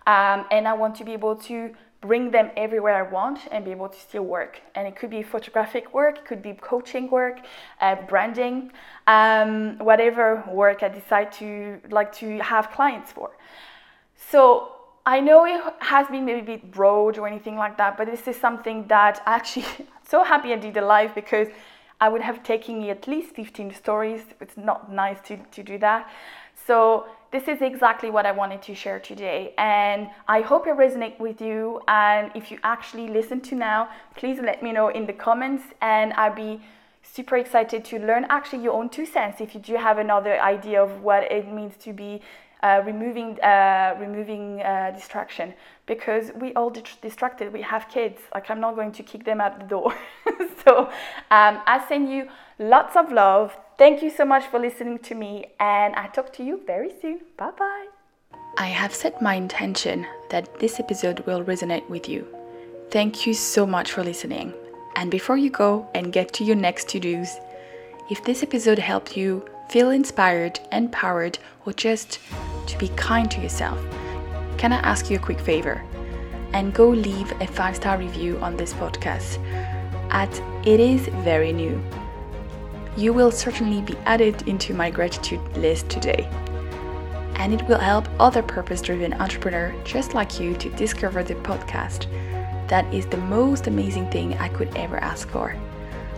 Um, 0.05 0.45
and 0.51 0.67
I 0.67 0.73
want 0.73 0.95
to 0.95 1.03
be 1.03 1.13
able 1.13 1.35
to 1.35 1.73
bring 2.01 2.29
them 2.29 2.51
everywhere 2.55 2.95
I 2.95 3.11
want 3.11 3.39
and 3.51 3.65
be 3.65 3.71
able 3.71 3.89
to 3.89 3.99
still 3.99 4.23
work. 4.23 4.61
And 4.75 4.87
it 4.87 4.95
could 4.95 5.09
be 5.09 5.23
photographic 5.23 5.93
work, 5.93 6.19
it 6.19 6.25
could 6.25 6.41
be 6.41 6.53
coaching 6.53 7.09
work, 7.09 7.39
uh, 7.81 7.95
branding, 8.07 8.71
um, 9.07 9.79
whatever 9.79 10.43
work 10.47 10.83
I 10.83 10.89
decide 10.89 11.31
to 11.33 11.81
like 11.89 12.13
to 12.13 12.37
have 12.39 12.71
clients 12.71 13.11
for. 13.11 13.31
So 14.15 14.76
I 15.07 15.21
know 15.21 15.45
it 15.45 15.61
has 15.79 16.05
been 16.09 16.25
maybe 16.25 16.41
a 16.41 16.57
bit 16.57 16.69
broad 16.69 17.17
or 17.17 17.27
anything 17.27 17.55
like 17.55 17.77
that, 17.77 17.95
but 17.95 18.07
this 18.07 18.27
is 18.27 18.35
something 18.35 18.85
that 18.87 19.23
I 19.25 19.35
actually 19.35 19.65
so 20.07 20.21
happy 20.21 20.51
I 20.51 20.57
did 20.57 20.73
the 20.73 20.81
live 20.81 21.15
because 21.15 21.47
I 22.01 22.09
would 22.09 22.21
have 22.21 22.43
taken 22.43 22.79
me 22.79 22.89
at 22.89 23.07
least 23.07 23.33
15 23.33 23.73
stories. 23.73 24.21
It's 24.41 24.57
not 24.57 24.91
nice 24.91 25.19
to, 25.27 25.37
to 25.37 25.63
do 25.63 25.77
that. 25.77 26.11
So 26.65 27.05
this 27.31 27.47
is 27.47 27.61
exactly 27.61 28.09
what 28.09 28.25
I 28.25 28.33
wanted 28.33 28.61
to 28.63 28.75
share 28.75 28.99
today. 28.99 29.53
And 29.57 30.09
I 30.27 30.41
hope 30.41 30.67
it 30.67 30.75
resonates 30.75 31.21
with 31.21 31.39
you. 31.39 31.81
And 31.87 32.29
if 32.35 32.51
you 32.51 32.59
actually 32.65 33.07
listen 33.07 33.39
to 33.41 33.55
now, 33.55 33.87
please 34.17 34.39
let 34.41 34.61
me 34.61 34.73
know 34.73 34.89
in 34.89 35.05
the 35.05 35.13
comments. 35.13 35.63
And 35.79 36.11
I'll 36.13 36.35
be 36.35 36.59
super 37.01 37.37
excited 37.37 37.85
to 37.85 37.99
learn 37.99 38.25
actually 38.29 38.61
your 38.61 38.73
own 38.73 38.89
two 38.89 39.05
cents 39.05 39.39
if 39.39 39.55
you 39.55 39.61
do 39.61 39.75
have 39.75 39.99
another 39.99 40.37
idea 40.41 40.83
of 40.83 41.01
what 41.01 41.31
it 41.31 41.49
means 41.49 41.77
to 41.77 41.93
be 41.93 42.21
uh, 42.63 42.81
removing 42.85 43.39
uh, 43.41 43.95
removing 43.99 44.61
uh, 44.61 44.91
distraction. 44.95 45.53
Because 45.85 46.31
we 46.35 46.53
all 46.53 46.69
distracted 46.69 47.53
we 47.53 47.61
have 47.61 47.87
kids. 47.89 48.19
Like 48.33 48.49
i'm 48.49 48.59
not 48.59 48.75
going 48.75 48.91
to 48.93 49.03
kick 49.03 49.23
them 49.23 49.41
out 49.41 49.59
the 49.59 49.65
door. 49.65 49.93
So 50.65 50.87
um, 51.31 51.61
i 51.65 51.83
send 51.87 52.11
you 52.11 52.27
lots 52.59 52.95
of 52.97 53.11
love. 53.11 53.55
Thank 53.77 54.01
you 54.01 54.09
so 54.09 54.25
much 54.25 54.45
for 54.47 54.59
listening 54.59 54.99
to 54.99 55.15
me 55.15 55.45
and 55.59 55.95
i 55.95 56.07
talk 56.07 56.33
to 56.33 56.43
you 56.43 56.61
very 56.65 56.91
soon. 57.01 57.21
Bye 57.37 57.51
bye 57.57 57.87
i 58.57 58.65
have 58.65 58.93
set 58.93 59.21
my 59.21 59.35
intention 59.35 60.05
that 60.29 60.59
this 60.59 60.79
episode 60.79 61.19
will 61.27 61.43
resonate 61.43 61.87
with 61.89 62.09
you. 62.09 62.25
Thank 62.89 63.27
you 63.27 63.33
so 63.35 63.67
much 63.67 63.91
for 63.91 64.03
listening. 64.03 64.51
And 64.95 65.11
before 65.11 65.37
you 65.37 65.51
go 65.51 65.87
and 65.93 66.11
get 66.11 66.33
to 66.33 66.43
your 66.43 66.55
next 66.55 66.89
to 66.89 66.99
dos 66.99 67.37
if 68.09 68.23
this 68.23 68.41
episode 68.41 68.79
helped 68.79 69.17
you 69.17 69.45
feel 69.67 69.91
inspired, 69.91 70.61
empowered, 70.71 71.37
or 71.65 71.73
just 71.73 72.19
to 72.65 72.77
be 72.77 72.87
kind 72.89 73.29
to 73.29 73.41
yourself, 73.41 73.77
can 74.57 74.71
I 74.71 74.77
ask 74.77 75.09
you 75.09 75.17
a 75.17 75.21
quick 75.21 75.41
favor? 75.41 75.83
And 76.53 76.73
go 76.73 76.87
leave 76.87 77.29
a 77.41 77.47
five 77.47 77.75
star 77.75 77.97
review 77.97 78.39
on 78.39 78.55
this 78.55 78.73
podcast 78.73 79.37
at 80.09 80.33
It 80.65 80.79
Is 80.79 81.07
Very 81.25 81.51
New. 81.51 81.83
You 82.95 83.11
will 83.11 83.29
certainly 83.29 83.81
be 83.81 83.97
added 84.05 84.47
into 84.47 84.73
my 84.73 84.89
gratitude 84.89 85.41
list 85.57 85.89
today. 85.89 86.29
And 87.35 87.53
it 87.53 87.67
will 87.67 87.77
help 87.77 88.07
other 88.21 88.41
purpose 88.41 88.81
driven 88.81 89.13
entrepreneurs 89.15 89.75
just 89.85 90.13
like 90.13 90.39
you 90.39 90.55
to 90.55 90.69
discover 90.71 91.23
the 91.23 91.35
podcast. 91.35 92.07
That 92.69 92.91
is 92.93 93.05
the 93.05 93.17
most 93.17 93.67
amazing 93.67 94.09
thing 94.11 94.33
I 94.35 94.47
could 94.47 94.75
ever 94.77 94.97
ask 94.97 95.27
for. 95.27 95.55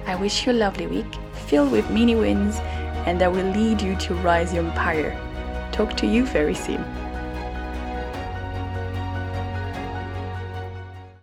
I 0.05 0.15
wish 0.15 0.45
you 0.45 0.51
a 0.51 0.53
lovely 0.53 0.87
week 0.87 1.05
filled 1.47 1.71
with 1.71 1.89
mini 1.89 2.15
wins 2.15 2.57
and 3.05 3.19
that 3.21 3.31
will 3.31 3.51
lead 3.51 3.81
you 3.81 3.95
to 3.95 4.13
rise 4.15 4.53
your 4.53 4.65
empire. 4.65 5.17
Talk 5.71 5.95
to 5.97 6.07
you 6.07 6.25
very 6.25 6.55
soon. 6.55 6.83